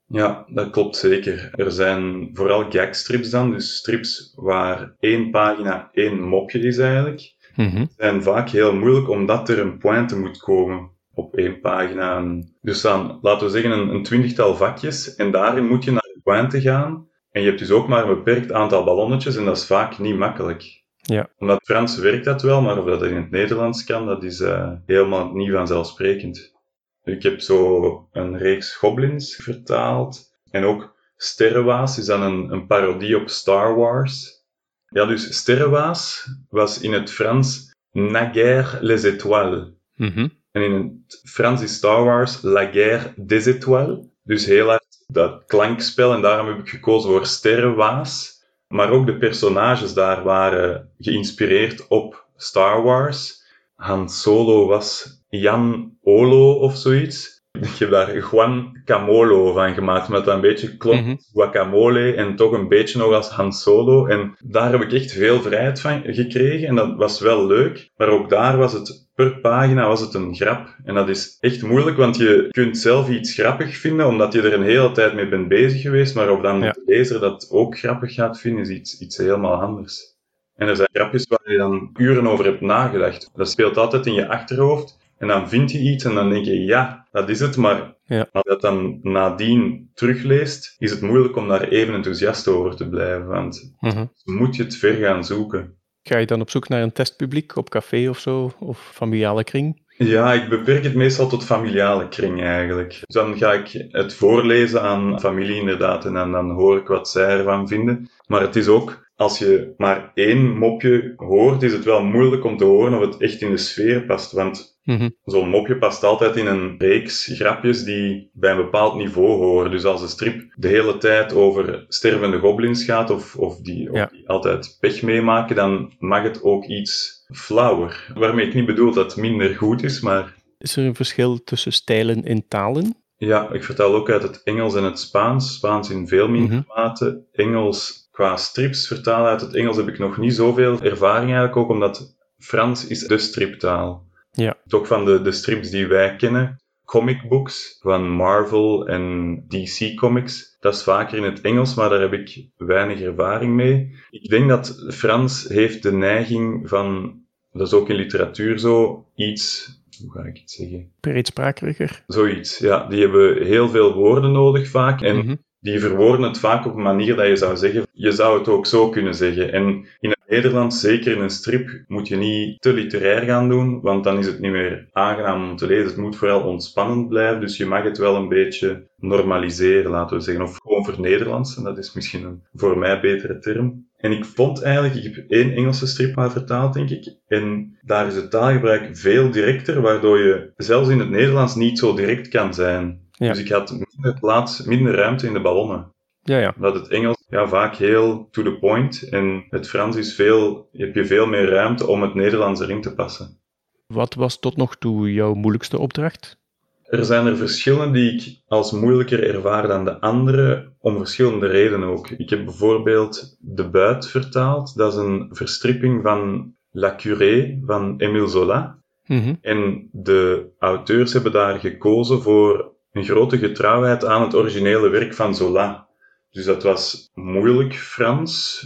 Ja, 0.07 0.45
dat 0.47 0.69
klopt 0.69 0.95
zeker. 0.95 1.49
Er 1.55 1.71
zijn 1.71 2.29
vooral 2.33 2.65
gagstrips 2.69 3.29
dan, 3.29 3.51
dus 3.51 3.75
strips 3.75 4.33
waar 4.35 4.95
één 4.99 5.31
pagina 5.31 5.89
één 5.93 6.21
mopje 6.21 6.59
is 6.59 6.77
eigenlijk. 6.77 7.35
Mm-hmm. 7.55 7.89
zijn 7.97 8.23
vaak 8.23 8.49
heel 8.49 8.75
moeilijk 8.75 9.09
omdat 9.09 9.49
er 9.49 9.59
een 9.59 9.77
pointe 9.77 10.19
moet 10.19 10.37
komen 10.37 10.89
op 11.17 11.35
één 11.35 11.59
pagina. 11.59 12.41
Dus 12.61 12.81
dan, 12.81 13.19
laten 13.21 13.45
we 13.45 13.53
zeggen, 13.53 13.71
een, 13.71 13.89
een 13.89 14.03
twintigtal 14.03 14.55
vakjes 14.55 15.15
en 15.15 15.31
daarin 15.31 15.67
moet 15.67 15.83
je 15.83 15.91
naar 15.91 16.01
de 16.13 16.19
pointe 16.23 16.61
gaan. 16.61 17.07
En 17.31 17.41
je 17.41 17.47
hebt 17.47 17.59
dus 17.59 17.71
ook 17.71 17.87
maar 17.87 18.01
een 18.01 18.15
beperkt 18.15 18.51
aantal 18.51 18.83
ballonnetjes 18.83 19.35
en 19.35 19.45
dat 19.45 19.57
is 19.57 19.65
vaak 19.65 19.99
niet 19.99 20.17
makkelijk. 20.17 20.83
Ja. 20.95 21.29
Omdat 21.37 21.63
Frans 21.63 21.97
werkt 21.97 22.25
dat 22.25 22.41
wel, 22.41 22.61
maar 22.61 22.77
of 22.77 22.85
dat 22.85 23.03
in 23.03 23.15
het 23.15 23.31
Nederlands 23.31 23.83
kan, 23.83 24.05
dat 24.05 24.23
is 24.23 24.39
uh, 24.39 24.71
helemaal 24.85 25.33
niet 25.33 25.51
vanzelfsprekend. 25.51 26.55
Ik 27.03 27.23
heb 27.23 27.41
zo 27.41 28.07
een 28.11 28.37
reeks 28.37 28.75
goblins 28.75 29.35
vertaald. 29.35 30.35
En 30.51 30.63
ook 30.63 30.95
Sterrenwaas 31.15 31.97
is 31.97 32.05
dan 32.05 32.21
een, 32.21 32.51
een 32.51 32.67
parodie 32.67 33.17
op 33.17 33.29
Star 33.29 33.75
Wars. 33.75 34.45
Ja, 34.89 35.05
dus 35.05 35.37
Sterrenwaas 35.37 36.29
was 36.49 36.81
in 36.81 36.93
het 36.93 37.11
Frans 37.11 37.75
Naguère 37.91 38.77
les 38.81 39.03
étoiles. 39.03 39.67
Mhm. 39.95 40.27
En 40.51 40.61
in 40.61 40.73
het 41.07 41.21
Frans 41.23 41.61
is 41.61 41.73
Star 41.73 42.03
Wars 42.03 42.41
La 42.41 42.65
Guerre 42.65 43.13
des 43.15 43.45
Étoiles. 43.45 44.05
Dus 44.23 44.45
heel 44.45 44.67
hard 44.67 45.03
dat 45.07 45.43
klankspel. 45.45 46.13
En 46.13 46.21
daarom 46.21 46.47
heb 46.47 46.59
ik 46.59 46.69
gekozen 46.69 47.09
voor 47.09 47.25
Sterrenwaas. 47.25 48.43
Maar 48.67 48.89
ook 48.89 49.05
de 49.05 49.17
personages 49.17 49.93
daar 49.93 50.23
waren 50.23 50.91
geïnspireerd 50.99 51.87
op 51.87 52.27
Star 52.35 52.83
Wars. 52.83 53.45
Han 53.75 54.09
Solo 54.09 54.67
was 54.67 55.21
Jan 55.29 55.97
Olo 56.01 56.53
of 56.53 56.75
zoiets. 56.75 57.36
Ik 57.61 57.77
heb 57.79 57.89
daar 57.89 58.17
Juan 58.31 58.81
Camolo 58.85 59.53
van 59.53 59.73
gemaakt, 59.73 60.09
dat 60.09 60.27
een 60.27 60.41
beetje 60.41 60.77
klopt. 60.77 61.01
Mhm. 61.01 61.15
Guacamole 61.33 62.13
en 62.13 62.35
toch 62.35 62.51
een 62.51 62.67
beetje 62.67 62.97
nog 62.97 63.13
als 63.13 63.29
Han 63.29 63.53
Solo. 63.53 64.05
En 64.05 64.35
daar 64.39 64.71
heb 64.71 64.81
ik 64.81 64.93
echt 64.93 65.11
veel 65.11 65.41
vrijheid 65.41 65.81
van 65.81 66.01
gekregen 66.05 66.67
en 66.67 66.75
dat 66.75 66.95
was 66.95 67.19
wel 67.19 67.45
leuk. 67.47 67.89
Maar 67.97 68.07
ook 68.07 68.29
daar 68.29 68.57
was 68.57 68.73
het, 68.73 69.07
per 69.15 69.39
pagina 69.39 69.87
was 69.87 70.01
het 70.01 70.13
een 70.13 70.35
grap. 70.35 70.75
En 70.85 70.93
dat 70.95 71.09
is 71.09 71.37
echt 71.39 71.63
moeilijk, 71.63 71.97
want 71.97 72.17
je 72.17 72.47
kunt 72.51 72.77
zelf 72.77 73.09
iets 73.09 73.33
grappig 73.33 73.77
vinden, 73.77 74.07
omdat 74.07 74.33
je 74.33 74.41
er 74.41 74.53
een 74.53 74.63
hele 74.63 74.91
tijd 74.91 75.13
mee 75.13 75.29
bent 75.29 75.47
bezig 75.47 75.81
geweest. 75.81 76.15
Maar 76.15 76.29
of 76.29 76.41
dan 76.41 76.61
Ja. 76.61 76.71
de 76.71 76.81
lezer 76.85 77.19
dat 77.19 77.47
ook 77.51 77.77
grappig 77.77 78.13
gaat 78.13 78.39
vinden, 78.39 78.61
is 78.61 78.69
iets, 78.69 78.99
iets 79.01 79.17
helemaal 79.17 79.61
anders. 79.61 80.15
En 80.55 80.67
er 80.67 80.75
zijn 80.75 80.89
grapjes 80.93 81.27
waar 81.27 81.51
je 81.51 81.57
dan 81.57 81.89
uren 81.97 82.27
over 82.27 82.45
hebt 82.45 82.61
nagedacht. 82.61 83.29
Dat 83.35 83.49
speelt 83.49 83.77
altijd 83.77 84.05
in 84.05 84.13
je 84.13 84.27
achterhoofd. 84.27 84.97
En 85.17 85.27
dan 85.27 85.49
vind 85.49 85.71
je 85.71 85.79
iets 85.79 86.03
en 86.03 86.13
dan 86.15 86.29
denk 86.29 86.45
je, 86.45 86.59
ja, 86.63 87.07
dat 87.11 87.29
is 87.29 87.39
het. 87.39 87.57
Maar 87.57 87.95
Ja. 88.03 88.19
als 88.31 88.43
je 88.43 88.49
dat 88.49 88.61
dan 88.61 88.99
nadien 89.01 89.89
terugleest, 89.93 90.75
is 90.77 90.91
het 90.91 91.01
moeilijk 91.01 91.35
om 91.35 91.47
daar 91.47 91.67
even 91.67 91.93
enthousiast 91.93 92.47
over 92.47 92.75
te 92.75 92.89
blijven. 92.89 93.27
Want 93.27 93.75
Mhm. 93.79 94.05
moet 94.25 94.55
je 94.55 94.63
het 94.63 94.75
ver 94.77 94.93
gaan 94.93 95.25
zoeken. 95.25 95.75
Ga 96.03 96.17
je 96.17 96.25
dan 96.25 96.41
op 96.41 96.49
zoek 96.49 96.67
naar 96.69 96.81
een 96.81 96.91
testpubliek 96.91 97.55
op 97.55 97.69
café 97.69 98.09
of 98.09 98.19
zo, 98.19 98.51
of 98.59 98.91
familiale 98.93 99.43
kring? 99.43 99.85
Ja, 99.97 100.33
ik 100.33 100.49
beperk 100.49 100.83
het 100.83 100.95
meestal 100.95 101.27
tot 101.27 101.43
familiale 101.45 102.07
kring 102.07 102.41
eigenlijk. 102.41 102.89
Dus 102.89 103.15
dan 103.15 103.37
ga 103.37 103.53
ik 103.53 103.87
het 103.91 104.13
voorlezen 104.13 104.81
aan 104.81 105.19
familie 105.19 105.55
inderdaad 105.59 106.05
en 106.05 106.13
dan, 106.13 106.31
dan 106.31 106.49
hoor 106.51 106.77
ik 106.77 106.87
wat 106.87 107.09
zij 107.09 107.37
ervan 107.37 107.67
vinden. 107.67 108.09
Maar 108.27 108.41
het 108.41 108.55
is 108.55 108.67
ook, 108.67 109.07
als 109.15 109.39
je 109.39 109.73
maar 109.77 110.11
één 110.13 110.57
mopje 110.57 111.13
hoort, 111.15 111.63
is 111.63 111.73
het 111.73 111.83
wel 111.83 112.03
moeilijk 112.03 112.43
om 112.43 112.57
te 112.57 112.63
horen 112.63 112.93
of 112.99 113.05
het 113.05 113.17
echt 113.21 113.41
in 113.41 113.51
de 113.51 113.57
sfeer 113.57 114.01
past. 114.05 114.31
Want 114.31 114.76
Mhm. 114.87 115.09
zo'n 115.23 115.49
mopje 115.49 115.77
past 115.77 116.03
altijd 116.03 116.35
in 116.35 116.45
een 116.45 116.75
reeks 116.77 117.25
grapjes 117.35 117.83
die 117.83 118.29
bij 118.33 118.51
een 118.51 118.57
bepaald 118.57 118.95
niveau 118.95 119.27
horen. 119.27 119.71
Dus 119.71 119.85
als 119.85 120.01
een 120.01 120.07
strip 120.07 120.53
de 120.55 120.67
hele 120.67 120.97
tijd 120.97 121.33
over 121.33 121.85
stervende 121.87 122.39
goblins 122.39 122.83
gaat 122.83 123.09
of, 123.09 123.35
of, 123.35 123.57
die, 123.61 123.89
of 123.91 123.95
Ja. 123.97 124.09
die 124.11 124.29
altijd 124.29 124.77
pech 124.79 125.01
meemaken, 125.01 125.55
dan 125.55 125.93
mag 125.99 126.23
het 126.23 126.43
ook 126.43 126.65
iets 126.65 127.23
flauwer. 127.33 128.11
Waarmee 128.15 128.47
ik 128.47 128.53
niet 128.53 128.65
bedoel 128.65 128.93
dat 128.93 129.11
het 129.11 129.21
minder 129.21 129.55
goed 129.55 129.83
is, 129.83 129.99
maar 130.01 130.35
Is 130.57 130.75
er 130.75 130.85
een 130.85 130.95
verschil 130.95 131.43
tussen 131.43 131.73
stijlen 131.73 132.23
in 132.23 132.47
talen? 132.47 132.95
ja, 133.17 133.51
ik 133.51 133.63
vertel 133.63 133.95
ook 133.95 134.09
uit 134.09 134.23
het 134.23 134.41
Engels 134.43 134.75
en 134.75 134.83
het 134.83 134.99
Spaans. 134.99 135.53
Spaans 135.55 135.89
in 135.89 136.07
veel 136.07 136.27
minder 136.27 136.57
Mhm. 136.67 136.81
mate. 136.81 137.23
Engels 137.31 138.07
qua 138.11 138.35
strips 138.37 138.87
vertalen 138.87 139.29
uit 139.29 139.41
het 139.41 139.55
Engels 139.55 139.77
heb 139.77 139.87
ik 139.87 139.99
nog 139.99 140.17
niet 140.17 140.35
zoveel 140.35 140.81
ervaring 140.81 141.25
eigenlijk, 141.29 141.55
ook 141.57 141.69
omdat 141.69 142.15
Frans 142.37 142.87
is 142.87 142.99
de 143.07 143.17
striptaal. 143.17 144.05
Ja. 144.37 144.57
Toch 144.67 144.87
van 144.87 145.05
de, 145.05 145.21
de 145.21 145.31
strips 145.31 145.69
die 145.69 145.87
wij 145.87 146.15
kennen, 146.15 146.61
comic 146.85 147.29
books 147.29 147.77
van 147.81 148.09
Marvel 148.09 148.87
en 148.87 149.35
DC 149.47 149.95
Comics, 149.95 150.57
dat 150.59 150.73
is 150.73 150.83
vaker 150.83 151.17
in 151.17 151.23
het 151.23 151.41
Engels, 151.41 151.75
maar 151.75 151.89
daar 151.89 152.01
heb 152.01 152.13
ik 152.13 152.45
weinig 152.57 152.99
ervaring 153.01 153.53
mee. 153.53 153.95
Ik 154.09 154.29
denk 154.29 154.49
dat 154.49 154.85
Frans 154.89 155.47
heeft 155.47 155.83
de 155.83 155.91
neiging 155.91 156.69
van, 156.69 157.15
dat 157.51 157.67
is 157.67 157.73
ook 157.73 157.89
in 157.89 157.95
literatuur 157.95 158.59
zo, 158.59 159.05
iets, 159.15 159.75
hoe 160.01 160.11
ga 160.11 160.23
ik 160.23 160.37
het 160.37 160.51
zeggen? 160.51 160.91
Breedsprakeriger? 160.99 162.03
Zoiets, 162.07 162.57
ja. 162.57 162.85
Die 162.87 163.01
hebben 163.01 163.45
heel 163.45 163.69
veel 163.69 163.93
woorden 163.93 164.31
nodig 164.31 164.69
vaak. 164.69 165.01
En 165.01 165.17
Mhm. 165.17 165.35
die 165.59 165.79
verwoorden 165.79 166.27
het 166.27 166.39
vaak 166.39 166.65
op 166.65 166.75
een 166.75 166.81
manier 166.81 167.15
dat 167.15 167.27
je 167.27 167.35
zou 167.35 167.57
zeggen, 167.57 167.87
je 167.93 168.11
zou 168.11 168.37
het 168.39 168.47
ook 168.47 168.65
zo 168.65 168.89
kunnen 168.89 169.15
zeggen. 169.15 169.51
En 169.53 169.85
in 169.99 170.15
het 170.27 170.35
Nederlands, 170.35 170.79
zeker 170.79 171.15
in 171.15 171.21
een 171.21 171.29
strip, 171.29 171.83
moet 171.87 172.07
je 172.07 172.15
niet 172.15 172.61
te 172.61 172.73
literair 172.73 173.21
gaan 173.21 173.49
doen, 173.49 173.81
want 173.81 174.03
dan 174.03 174.17
is 174.17 174.25
het 174.25 174.39
niet 174.39 174.51
meer 174.51 174.87
aangenaam 174.91 175.49
om 175.49 175.55
te 175.55 175.67
lezen. 175.67 175.85
Het 175.85 175.97
moet 175.97 176.15
vooral 176.15 176.41
ontspannend 176.41 177.09
blijven, 177.09 177.41
dus 177.41 177.57
je 177.57 177.65
mag 177.65 177.83
het 177.83 177.97
wel 177.97 178.15
een 178.15 178.29
beetje 178.29 178.87
normaliseren, 178.97 179.91
laten 179.91 180.17
we 180.17 180.23
zeggen. 180.23 180.43
Of 180.43 180.57
gewoon 180.57 180.83
vernederlandsen, 180.85 181.63
dat 181.63 181.77
is 181.77 181.93
misschien 181.93 182.23
een 182.23 182.43
voor 182.53 182.77
mij 182.77 182.99
betere 182.99 183.39
term. 183.39 183.85
En 183.97 184.11
ik 184.11 184.25
vond 184.25 184.61
eigenlijk, 184.61 184.95
ik 184.95 185.15
heb 185.15 185.29
één 185.29 185.51
Engelse 185.51 185.87
strip 185.87 186.15
maar 186.15 186.31
vertaald, 186.31 186.73
denk 186.73 186.89
ik. 186.89 187.15
En 187.27 187.77
daar 187.81 188.07
is 188.07 188.15
het 188.15 188.31
taalgebruik 188.31 188.97
veel 188.97 189.31
directer, 189.31 189.81
waardoor 189.81 190.19
je 190.19 190.51
zelfs 190.55 190.89
in 190.89 190.99
het 190.99 191.09
Nederlands 191.09 191.55
niet 191.55 191.79
zo 191.79 191.95
direct 191.95 192.27
kan 192.27 192.53
zijn. 192.53 192.99
Ja. 193.11 193.29
Dus 193.29 193.39
ik 193.39 193.49
had 193.49 193.71
minder 193.71 194.19
plaats, 194.19 194.63
minder 194.63 194.95
ruimte 194.95 195.27
in 195.27 195.33
de 195.33 195.41
ballonnen. 195.41 195.91
Ja, 196.21 196.37
ja. 196.37 196.53
Dat 196.57 196.73
het 196.73 196.87
Engels 196.87 197.16
ja, 197.27 197.47
vaak 197.47 197.75
heel 197.75 198.27
to 198.31 198.43
the 198.43 198.57
point 198.59 199.09
en 199.09 199.45
het 199.49 199.69
Frans 199.69 199.95
is 199.95 200.15
veel, 200.15 200.69
heb 200.71 200.95
je 200.95 201.05
veel 201.05 201.27
meer 201.27 201.49
ruimte 201.49 201.87
om 201.87 202.01
het 202.01 202.13
Nederlands 202.13 202.61
erin 202.61 202.81
te 202.81 202.93
passen. 202.93 203.39
Wat 203.87 204.13
was 204.13 204.39
tot 204.39 204.57
nog 204.57 204.75
toe 204.75 205.13
jouw 205.13 205.33
moeilijkste 205.33 205.79
opdracht? 205.79 206.39
Er 206.83 207.05
zijn 207.05 207.25
er 207.25 207.37
verschillen 207.37 207.93
die 207.93 208.13
ik 208.13 208.41
als 208.47 208.71
moeilijker 208.71 209.35
ervaar 209.35 209.67
dan 209.67 209.85
de 209.85 209.99
andere, 209.99 210.73
om 210.79 210.97
verschillende 210.97 211.47
redenen 211.47 211.87
ook. 211.87 212.09
Ik 212.09 212.29
heb 212.29 212.45
bijvoorbeeld 212.45 213.37
De 213.39 213.69
Buit 213.69 214.07
vertaald. 214.07 214.77
Dat 214.77 214.91
is 214.91 214.99
een 214.99 215.29
verstripping 215.31 216.01
van 216.03 216.53
La 216.71 216.95
Curée 216.95 217.61
van 217.65 217.99
Émile 217.99 218.27
Zola. 218.27 218.81
Mhm. 219.05 219.35
En 219.41 219.89
de 219.91 220.49
auteurs 220.59 221.13
hebben 221.13 221.31
daar 221.31 221.59
gekozen 221.59 222.21
voor 222.21 222.75
een 222.91 223.03
grote 223.03 223.37
getrouwheid 223.37 224.05
aan 224.05 224.21
het 224.21 224.35
originele 224.35 224.89
werk 224.89 225.13
van 225.13 225.35
Zola. 225.35 225.86
Dus 226.31 226.45
dat 226.45 226.63
was 226.63 227.09
moeilijk 227.13 227.75
Frans, 227.75 228.65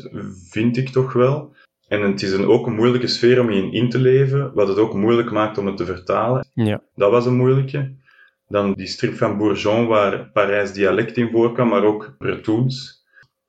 vind 0.50 0.78
ik 0.78 0.89
toch 0.89 1.13
wel. 1.13 1.56
En 1.88 2.02
het 2.02 2.21
is 2.21 2.32
een, 2.32 2.45
ook 2.45 2.67
een 2.67 2.76
moeilijke 2.76 3.08
sfeer 3.08 3.39
om 3.39 3.52
je 3.52 3.71
in 3.71 3.89
te 3.89 4.00
leven, 4.00 4.54
wat 4.54 4.67
het 4.67 4.78
ook 4.78 4.93
moeilijk 4.93 5.32
maakt 5.32 5.58
om 5.58 5.65
het 5.65 5.78
te 5.78 5.86
vertalen. 5.86 6.47
Ja. 6.54 6.84
Dat 6.95 7.12
was 7.12 7.26
een 7.26 7.36
moeilijke. 7.36 7.95
Dan 8.47 8.74
die 8.74 8.88
strip 8.88 9.13
van 9.17 9.38
Bourgeon, 9.38 9.88
waar 9.88 10.30
Parijs 10.32 10.71
dialect 10.74 11.17
in 11.17 11.30
voorkwam, 11.32 11.67
maar 11.67 11.84
ook 11.84 12.15
Bretoons. 12.17 13.00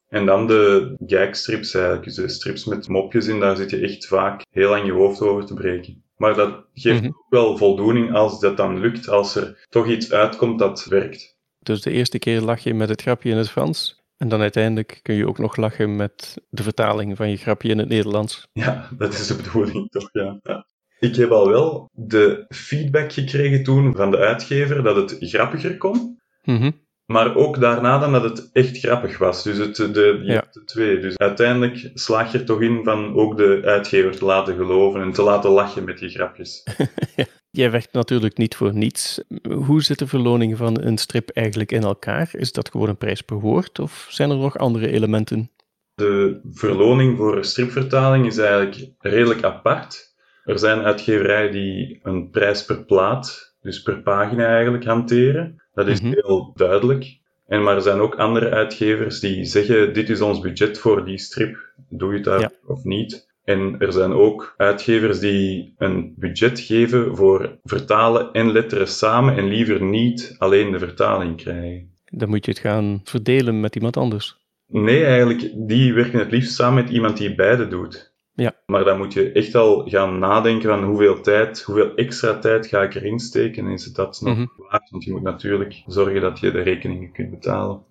En 0.09 0.27
dan 0.27 0.47
de 0.47 0.95
gagstrips 1.07 1.75
eigenlijk, 1.75 2.05
dus 2.05 2.15
de 2.15 2.29
strips 2.29 2.65
met 2.65 2.89
mopjes 2.89 3.27
in, 3.27 3.41
daar 3.41 3.57
zit 3.57 3.71
je 3.71 3.81
echt 3.81 4.07
vaak 4.07 4.43
heel 4.51 4.75
aan 4.75 4.85
je 4.87 4.93
hoofd 4.93 5.21
over 5.21 5.47
te 5.47 5.55
breken. 5.55 6.03
Maar 6.17 6.35
dat 6.35 6.65
geeft 6.75 7.01
Mhm. 7.01 7.07
ook 7.09 7.27
wel 7.29 7.57
voldoening 7.57 8.15
als 8.15 8.41
dat 8.41 8.57
dan 8.57 8.79
lukt, 8.81 9.09
als 9.09 9.37
er 9.37 9.67
toch 9.69 9.87
iets 9.89 10.13
uitkomt 10.13 10.59
dat 10.59 10.85
werkt. 10.85 11.37
Dus 11.59 11.83
de 11.83 11.91
eerste 11.91 12.19
keer 12.19 12.41
lach 12.41 12.61
je 12.61 12.75
met 12.75 12.89
het 12.89 13.03
grapje 13.03 13.31
in 13.31 13.37
het 13.37 13.51
Frans. 13.51 14.02
En 14.23 14.29
dan 14.29 14.41
uiteindelijk 14.41 15.01
kun 15.03 15.15
je 15.15 15.27
ook 15.29 15.39
nog 15.39 15.57
lachen 15.57 15.97
met 15.97 16.43
de 16.51 16.63
vertaling 16.63 17.17
van 17.17 17.31
je 17.31 17.37
grapje 17.37 17.69
in 17.69 17.79
het 17.79 17.89
Nederlands. 17.89 18.49
Ja, 18.53 18.89
dat 18.99 19.13
is 19.13 19.27
de 19.27 19.35
bedoeling 19.35 19.89
toch, 19.91 20.09
ja. 20.13 20.39
ja. 20.43 20.67
Ik 20.99 21.17
heb 21.17 21.31
al 21.31 21.49
wel 21.49 21.89
de 21.93 22.45
feedback 22.49 23.13
gekregen 23.13 23.63
toen 23.63 23.97
van 23.97 24.11
de 24.11 24.17
uitgever 24.17 24.83
dat 24.83 24.97
het 24.97 25.17
grappiger 25.21 25.77
kon. 25.77 26.21
Mhm. 26.43 26.71
Maar 27.07 27.35
ook 27.37 27.61
daarna 27.61 27.99
dan 27.99 28.13
dat 28.13 28.23
het 28.23 28.51
echt 28.53 28.79
grappig 28.79 29.19
was. 29.19 29.43
Dus 29.43 29.59
het, 29.59 29.77
de, 29.77 30.19
je 30.23 30.25
Ja. 30.25 30.33
hebt 30.35 30.55
de 30.55 30.65
twee. 30.65 30.99
Dus 31.01 31.17
uiteindelijk 31.17 31.91
slaag 31.95 32.33
je 32.33 32.39
er 32.39 32.45
toch 32.45 32.61
in 32.61 32.85
van 32.85 33.15
ook 33.15 33.37
de 33.37 33.61
uitgever 33.65 34.17
te 34.17 34.25
laten 34.25 34.57
geloven 34.57 35.01
en 35.01 35.13
te 35.13 35.23
laten 35.23 35.51
lachen 35.51 35.85
met 35.85 35.99
die 35.99 36.11
grapjes. 36.11 36.63
Jij 37.55 37.71
werkt 37.71 37.93
natuurlijk 37.93 38.37
niet 38.37 38.55
voor 38.57 38.75
niets. 38.75 39.23
Hoe 39.49 39.83
zit 39.83 39.99
de 39.99 40.07
verloning 40.07 40.57
van 40.57 40.81
een 40.83 40.99
strip 40.99 41.29
eigenlijk 41.29 41.73
in 41.73 41.83
elkaar? 41.83 42.31
Is 42.33 42.53
dat 42.53 42.71
gewoon 42.71 42.89
een 42.89 42.97
prijs 42.97 43.21
per 43.23 43.41
woord 43.41 43.79
of 43.79 44.07
zijn 44.11 44.31
er 44.31 44.37
nog 44.37 44.59
andere 44.59 44.91
elementen? 44.93 45.51
De 45.95 46.41
verloning 46.53 47.17
voor 47.17 47.45
stripvertaling 47.45 48.27
is 48.27 48.39
eigenlijk 48.39 48.91
redelijk 48.99 49.43
apart. 49.43 50.15
Er 50.45 50.59
zijn 50.59 50.81
uitgeverijen 50.81 51.53
die 51.53 52.01
een 52.03 52.31
prijs 52.31 52.65
per 52.65 52.85
plaat, 52.85 53.55
dus 53.63 53.83
per 53.83 54.03
pagina 54.03 54.47
eigenlijk, 54.47 54.85
hanteren. 54.85 55.63
Dat 55.75 55.89
is 55.89 56.01
Mhm. 56.01 56.13
heel 56.13 56.53
duidelijk. 56.55 57.19
En 57.47 57.63
maar 57.63 57.75
er 57.77 57.83
zijn 57.83 58.01
ook 58.01 58.15
andere 58.15 58.51
uitgevers 58.51 59.21
die 59.21 59.45
zeggen: 59.45 59.93
dit 59.95 60.09
is 60.11 60.21
ons 60.21 60.41
budget 60.41 60.79
voor 60.79 61.05
die 61.05 61.19
strip, 61.19 61.73
doe 61.89 62.09
je 62.11 62.15
het 62.15 62.25
daar 62.25 62.41
Ja. 62.41 62.51
of 62.67 62.85
niet? 62.85 63.31
En 63.45 63.77
er 63.79 63.93
zijn 63.93 64.13
ook 64.13 64.55
uitgevers 64.57 65.19
die 65.21 65.75
een 65.79 66.15
budget 66.17 66.61
geven 66.61 67.17
voor 67.17 67.59
vertalen 67.65 68.33
en 68.33 68.53
letteren 68.53 68.89
samen 68.89 69.37
en 69.37 69.49
liever 69.49 69.83
niet 69.83 70.35
alleen 70.39 70.71
de 70.73 70.79
vertaling 70.79 71.37
krijgen. 71.37 71.91
Dan 72.05 72.29
moet 72.29 72.45
je 72.45 72.51
het 72.51 72.61
gaan 72.61 73.01
verdelen 73.05 73.61
met 73.61 73.75
iemand 73.75 73.97
anders. 73.97 74.41
Nee, 74.67 75.05
eigenlijk, 75.05 75.53
die 75.57 75.93
werken 75.95 76.19
het 76.19 76.31
liefst 76.31 76.55
samen 76.55 76.85
met 76.85 76.93
iemand 76.93 77.17
die 77.17 77.35
beide 77.35 77.69
doet. 77.69 78.11
Ja. 78.35 78.53
Maar 78.67 78.85
dan 78.85 78.99
moet 78.99 79.13
je 79.13 79.33
echt 79.33 79.55
al 79.55 79.89
gaan 79.89 80.19
nadenken 80.19 80.69
van 80.69 80.85
hoeveel 80.85 81.21
tijd, 81.21 81.63
hoeveel 81.63 81.95
extra 81.95 82.39
tijd 82.39 82.67
ga 82.67 82.83
ik 82.83 82.95
erin 82.95 83.19
steken 83.19 83.65
en 83.67 83.73
is 83.73 83.85
het 83.85 83.95
dat 83.95 84.21
nog 84.25 84.37
Mhm. 84.37 84.47
waard? 84.57 84.91
Want 84.91 85.05
je 85.05 85.13
moet 85.13 85.23
natuurlijk 85.23 85.83
zorgen 85.87 86.21
dat 86.21 86.39
je 86.41 86.51
de 86.51 86.63
rekeningen 86.63 87.13
kunt 87.13 87.31
betalen. 87.31 87.83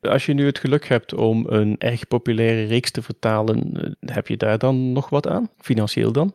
Als 0.00 0.26
je 0.26 0.32
nu 0.32 0.46
het 0.46 0.58
geluk 0.58 0.86
hebt 0.88 1.14
om 1.14 1.46
een 1.48 1.76
erg 1.78 2.08
populaire 2.08 2.64
reeks 2.64 2.90
te 2.90 3.02
vertalen, 3.02 3.72
eh, 3.72 4.14
heb 4.14 4.26
je 4.26 4.36
daar 4.36 4.58
dan 4.58 4.92
nog 4.92 5.08
wat 5.08 5.26
aan? 5.26 5.48
Financieel 5.58 6.12
dan? 6.12 6.34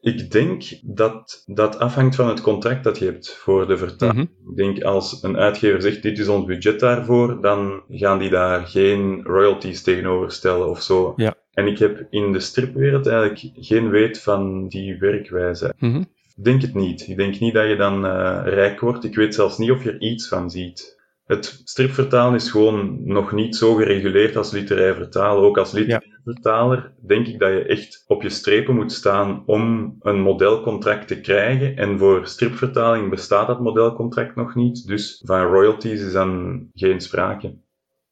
Ik 0.00 0.30
denk 0.30 0.62
dat 0.82 1.42
dat 1.46 1.78
afhangt 1.78 2.14
van 2.14 2.28
het 2.28 2.40
contract 2.40 2.84
dat 2.84 2.98
je 2.98 3.04
hebt 3.04 3.30
voor 3.30 3.66
de 3.66 3.76
vertaling. 3.76 4.28
Mhm. 4.40 4.50
Ik 4.50 4.56
denk 4.56 4.82
als 4.82 5.22
een 5.22 5.36
uitgever 5.36 5.82
zegt 5.82 6.02
dit 6.02 6.18
is 6.18 6.28
ons 6.28 6.44
budget 6.44 6.80
daarvoor, 6.80 7.40
dan 7.40 7.82
gaan 7.88 8.18
die 8.18 8.30
daar 8.30 8.66
geen 8.66 9.22
royalties 9.22 9.82
tegenover 9.82 10.32
stellen 10.32 10.68
of 10.68 10.82
zo. 10.82 11.12
Ja. 11.16 11.34
En 11.52 11.66
ik 11.66 11.78
heb 11.78 12.06
in 12.10 12.32
de 12.32 12.40
stripwereld 12.40 13.06
eigenlijk 13.06 13.50
geen 13.54 13.90
weet 13.90 14.20
van 14.20 14.68
die 14.68 14.98
werkwijze. 14.98 15.74
Mhm. 15.78 16.00
Ik 16.36 16.44
denk 16.44 16.62
het 16.62 16.74
niet. 16.74 17.08
Ik 17.08 17.16
denk 17.16 17.38
niet 17.38 17.54
dat 17.54 17.68
je 17.68 17.76
dan 17.76 18.06
eh, 18.06 18.40
rijk 18.44 18.80
wordt. 18.80 19.04
Ik 19.04 19.14
weet 19.14 19.34
zelfs 19.34 19.58
niet 19.58 19.70
of 19.70 19.84
je 19.84 19.90
er 19.90 20.00
iets 20.00 20.28
van 20.28 20.50
ziet. 20.50 20.99
Het 21.30 21.60
stripvertalen 21.64 22.34
is 22.34 22.50
gewoon 22.50 23.06
nog 23.06 23.32
niet 23.32 23.56
zo 23.56 23.74
gereguleerd 23.74 24.36
als 24.36 24.50
literair 24.50 24.94
vertalen. 24.94 25.42
Ook 25.42 25.58
als 25.58 25.72
literair 25.72 26.20
vertaler 26.24 26.92
denk 27.06 27.26
ik 27.26 27.38
dat 27.38 27.48
je 27.50 27.64
echt 27.64 28.04
op 28.06 28.22
je 28.22 28.28
strepen 28.28 28.74
moet 28.74 28.92
staan 28.92 29.42
om 29.46 29.96
een 30.00 30.20
modelcontract 30.20 31.08
te 31.08 31.20
krijgen. 31.20 31.76
En 31.76 31.98
voor 31.98 32.26
stripvertaling 32.26 33.10
bestaat 33.10 33.46
dat 33.46 33.60
modelcontract 33.60 34.36
nog 34.36 34.54
niet. 34.54 34.86
Dus 34.86 35.22
van 35.24 35.42
royalties 35.42 36.00
is 36.00 36.12
dan 36.12 36.66
geen 36.74 37.00
sprake. 37.00 37.54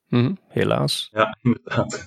Mhm. 0.09 0.33
Helaas. 0.49 1.09
Ja, 1.13 1.37
inderdaad. 1.43 2.07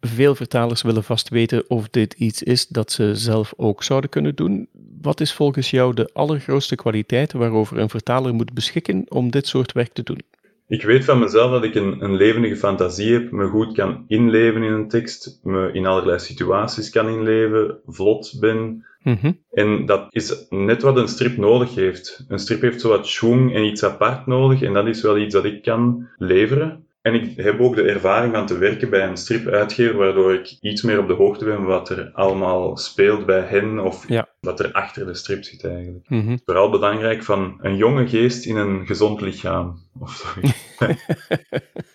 Veel 0.00 0.34
vertalers 0.34 0.82
willen 0.82 1.04
vast 1.04 1.28
weten 1.28 1.70
of 1.70 1.88
dit 1.88 2.12
iets 2.12 2.42
is 2.42 2.66
dat 2.66 2.92
ze 2.92 3.14
zelf 3.14 3.52
ook 3.56 3.82
zouden 3.82 4.10
kunnen 4.10 4.34
doen. 4.34 4.68
Wat 5.00 5.20
is 5.20 5.32
volgens 5.32 5.70
jou 5.70 5.94
de 5.94 6.10
allergrootste 6.12 6.74
kwaliteit 6.74 7.32
waarover 7.32 7.78
een 7.78 7.88
vertaler 7.88 8.34
moet 8.34 8.52
beschikken 8.52 9.04
om 9.08 9.30
dit 9.30 9.46
soort 9.46 9.72
werk 9.72 9.92
te 9.92 10.02
doen? 10.02 10.20
Ik 10.68 10.82
weet 10.82 11.04
van 11.04 11.18
mezelf 11.18 11.50
dat 11.50 11.64
ik 11.64 11.74
een, 11.74 12.02
een 12.02 12.14
levendige 12.14 12.56
fantasie 12.56 13.12
heb, 13.12 13.30
me 13.30 13.46
goed 13.46 13.72
kan 13.72 14.04
inleven 14.06 14.62
in 14.62 14.72
een 14.72 14.88
tekst, 14.88 15.40
me 15.42 15.72
in 15.72 15.86
allerlei 15.86 16.18
situaties 16.18 16.90
kan 16.90 17.08
inleven, 17.08 17.78
vlot 17.86 18.36
ben. 18.40 18.84
Mhm. 19.02 19.32
En 19.52 19.86
dat 19.86 20.06
is 20.10 20.46
net 20.48 20.82
wat 20.82 20.96
een 20.96 21.08
strip 21.08 21.36
nodig 21.36 21.74
heeft. 21.74 22.24
Een 22.28 22.38
strip 22.38 22.60
heeft 22.60 22.80
zo 22.80 22.88
wat 22.88 23.06
schwung 23.06 23.54
en 23.54 23.64
iets 23.64 23.84
apart 23.84 24.26
nodig 24.26 24.62
en 24.62 24.72
dat 24.72 24.86
is 24.86 25.02
wel 25.02 25.18
iets 25.18 25.34
dat 25.34 25.44
ik 25.44 25.62
kan 25.62 26.08
leveren. 26.16 26.84
En 27.02 27.14
ik 27.14 27.36
heb 27.36 27.60
ook 27.60 27.74
de 27.74 27.82
ervaring 27.82 28.34
van 28.34 28.46
te 28.46 28.58
werken 28.58 28.90
bij 28.90 29.08
een 29.08 29.16
stripuitgever, 29.16 29.96
waardoor 29.96 30.34
ik 30.34 30.56
iets 30.60 30.82
meer 30.82 30.98
op 30.98 31.08
de 31.08 31.14
hoogte 31.14 31.44
ben 31.44 31.56
van 31.56 31.64
wat 31.64 31.88
er 31.88 32.10
allemaal 32.12 32.76
speelt 32.76 33.26
bij 33.26 33.40
hen 33.40 33.78
of 33.78 34.08
Ja. 34.08 34.25
Wat 34.46 34.60
er 34.60 34.72
achter 34.72 35.06
de 35.06 35.14
strip 35.14 35.44
zit 35.44 35.64
eigenlijk. 35.64 36.08
Mhm. 36.08 36.36
Vooral 36.44 36.70
belangrijk 36.70 37.22
van 37.22 37.58
een 37.62 37.76
jonge 37.76 38.08
geest 38.08 38.44
in 38.46 38.56
een 38.56 38.86
gezond 38.86 39.20
lichaam. 39.20 39.78
Of 40.00 40.36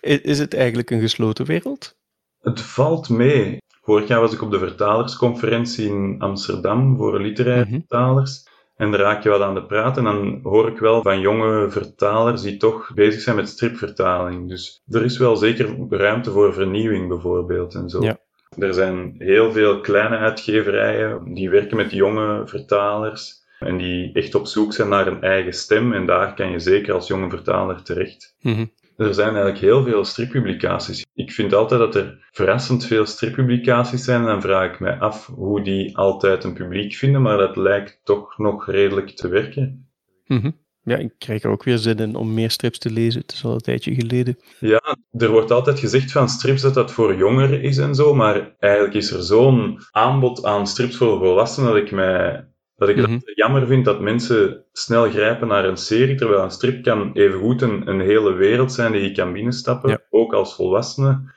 Is 0.00 0.38
het 0.38 0.54
eigenlijk 0.54 0.90
een 0.90 1.00
gesloten 1.00 1.46
wereld? 1.46 1.96
Het 2.40 2.60
valt 2.60 3.08
mee. 3.08 3.58
Vorig 3.82 4.08
jaar 4.08 4.20
was 4.20 4.32
ik 4.32 4.42
op 4.42 4.50
de 4.50 4.58
vertalersconferentie 4.58 5.86
in 5.88 6.16
Amsterdam 6.18 6.96
voor 6.96 7.20
literaire 7.20 7.64
Mhm. 7.64 7.74
vertalers. 7.74 8.50
En 8.76 8.90
daar 8.90 9.00
raak 9.00 9.22
je 9.22 9.28
wat 9.28 9.40
aan 9.40 9.54
de 9.54 9.66
praat. 9.66 9.96
En 9.96 10.04
dan 10.04 10.40
hoor 10.42 10.68
ik 10.68 10.78
wel 10.78 11.02
van 11.02 11.20
jonge 11.20 11.70
vertalers 11.70 12.42
die 12.42 12.56
toch 12.56 12.90
bezig 12.94 13.20
zijn 13.20 13.36
met 13.36 13.48
stripvertaling. 13.48 14.48
Dus 14.48 14.82
er 14.88 15.04
is 15.04 15.18
wel 15.18 15.36
zeker 15.36 15.76
ruimte 15.88 16.30
voor 16.30 16.52
vernieuwing 16.54 17.08
bijvoorbeeld 17.08 17.74
en 17.74 17.88
zo. 17.88 18.02
Ja. 18.02 18.18
Er 18.58 18.74
zijn 18.74 19.14
heel 19.18 19.52
veel 19.52 19.80
kleine 19.80 20.16
uitgeverijen 20.16 21.34
die 21.34 21.50
werken 21.50 21.76
met 21.76 21.90
jonge 21.90 22.42
vertalers. 22.46 23.40
En 23.58 23.76
die 23.76 24.12
echt 24.12 24.34
op 24.34 24.46
zoek 24.46 24.72
zijn 24.72 24.88
naar 24.88 25.06
een 25.06 25.22
eigen 25.22 25.52
stem. 25.52 25.92
En 25.92 26.06
daar 26.06 26.34
kan 26.34 26.50
je 26.50 26.58
zeker 26.58 26.94
als 26.94 27.06
jonge 27.06 27.30
vertaler 27.30 27.82
terecht. 27.82 28.36
Mhm. 28.40 28.64
Er 28.96 29.14
zijn 29.14 29.28
eigenlijk 29.28 29.58
heel 29.58 29.82
veel 29.82 30.04
strippublicaties. 30.04 31.06
Ik 31.14 31.32
vind 31.32 31.52
altijd 31.52 31.80
dat 31.80 31.94
er 31.94 32.28
verrassend 32.30 32.86
veel 32.86 33.06
strippublicaties 33.06 34.04
zijn 34.04 34.20
en 34.20 34.26
dan 34.26 34.40
vraag 34.40 34.72
ik 34.72 34.80
mij 34.80 34.98
af 34.98 35.26
hoe 35.26 35.62
die 35.62 35.96
altijd 35.96 36.44
een 36.44 36.54
publiek 36.54 36.94
vinden, 36.94 37.22
maar 37.22 37.36
dat 37.36 37.56
lijkt 37.56 38.00
toch 38.04 38.38
nog 38.38 38.66
redelijk 38.66 39.10
te 39.10 39.28
werken. 39.28 39.90
Mhm. 40.26 40.50
Ja, 40.84 40.96
ik 40.96 41.12
krijg 41.18 41.42
er 41.42 41.50
ook 41.50 41.62
weer 41.64 41.78
zin 41.78 41.96
in 41.98 42.14
om 42.14 42.34
meer 42.34 42.50
strips 42.50 42.78
te 42.78 42.90
lezen. 42.90 43.20
Het 43.20 43.32
is 43.32 43.44
al 43.44 43.52
een 43.52 43.58
tijdje 43.60 43.94
geleden. 43.94 44.38
Ja, 44.60 44.96
er 45.18 45.30
wordt 45.30 45.50
altijd 45.50 45.78
gezegd 45.78 46.12
van 46.12 46.28
strips 46.28 46.62
dat 46.62 46.74
dat 46.74 46.92
voor 46.92 47.14
jongeren 47.16 47.62
is 47.62 47.78
en 47.78 47.94
zo, 47.94 48.14
maar 48.14 48.54
eigenlijk 48.58 48.94
is 48.94 49.10
er 49.10 49.22
zo'n 49.22 49.78
aanbod 49.90 50.44
aan 50.44 50.66
strips 50.66 50.96
voor 50.96 51.18
volwassenen 51.18 51.72
dat 51.72 51.82
ik 51.82 51.90
mij 51.90 52.46
dat 52.76 52.88
ik 52.90 52.96
Mhm. 52.96 53.12
het 53.12 53.32
jammer 53.34 53.66
vind 53.66 53.84
dat 53.84 54.00
mensen 54.00 54.64
snel 54.72 55.10
grijpen 55.10 55.48
naar 55.48 55.64
een 55.64 55.76
serie, 55.76 56.14
terwijl 56.16 56.42
een 56.42 56.50
strip 56.50 56.82
kan 56.82 57.12
evengoed 57.12 57.62
een, 57.62 57.88
een 57.88 58.00
hele 58.00 58.32
wereld 58.32 58.72
zijn 58.72 58.92
die 58.92 59.00
je 59.02 59.12
kan 59.12 59.32
binnenstappen, 59.32 59.90
Ja. 59.90 60.00
ook 60.10 60.32
als 60.34 60.54
volwassene. 60.54 61.32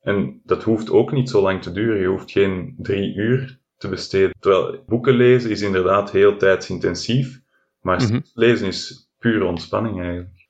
En 0.00 0.40
dat 0.44 0.62
hoeft 0.62 0.90
ook 0.90 1.12
niet 1.12 1.30
zo 1.30 1.42
lang 1.42 1.62
te 1.62 1.72
duren. 1.72 2.00
Je 2.00 2.06
hoeft 2.06 2.30
geen 2.30 2.74
drie 2.78 3.14
uur 3.14 3.58
te 3.76 3.88
besteden. 3.88 4.34
Terwijl 4.40 4.82
boeken 4.86 5.14
lezen 5.14 5.50
is 5.50 5.60
inderdaad 5.62 6.10
heel 6.10 6.36
tijdsintensief, 6.36 7.40
maar 7.82 8.02
Mhm. 8.02 8.20
lezen 8.34 8.66
is 8.66 9.10
pure 9.18 9.44
ontspanning 9.44 10.00
eigenlijk. 10.00 10.40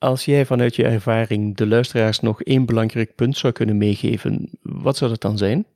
Als 0.00 0.24
jij 0.24 0.46
vanuit 0.46 0.76
je 0.76 0.84
ervaring 0.84 1.56
de 1.56 1.66
luisteraars 1.66 2.20
nog 2.20 2.42
één 2.42 2.66
belangrijk 2.66 3.14
punt 3.14 3.36
zou 3.36 3.52
kunnen 3.52 3.76
meegeven, 3.76 4.50
wat 4.62 4.96
zou 4.96 5.10
dat 5.10 5.20
dan 5.20 5.38
zijn? 5.38 5.66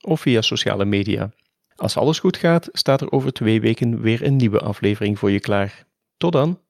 of 0.00 0.20
via 0.20 0.40
sociale 0.40 0.84
media. 0.84 1.32
Als 1.74 1.96
alles 1.96 2.18
goed 2.18 2.36
gaat, 2.36 2.68
staat 2.72 3.00
er 3.00 3.12
over 3.12 3.32
twee 3.32 3.60
weken 3.60 4.00
weer 4.00 4.22
een 4.22 4.36
nieuwe 4.36 4.60
aflevering 4.60 5.18
voor 5.18 5.30
je 5.30 5.40
klaar. 5.40 5.86
Tot 6.16 6.32
dan! 6.32 6.63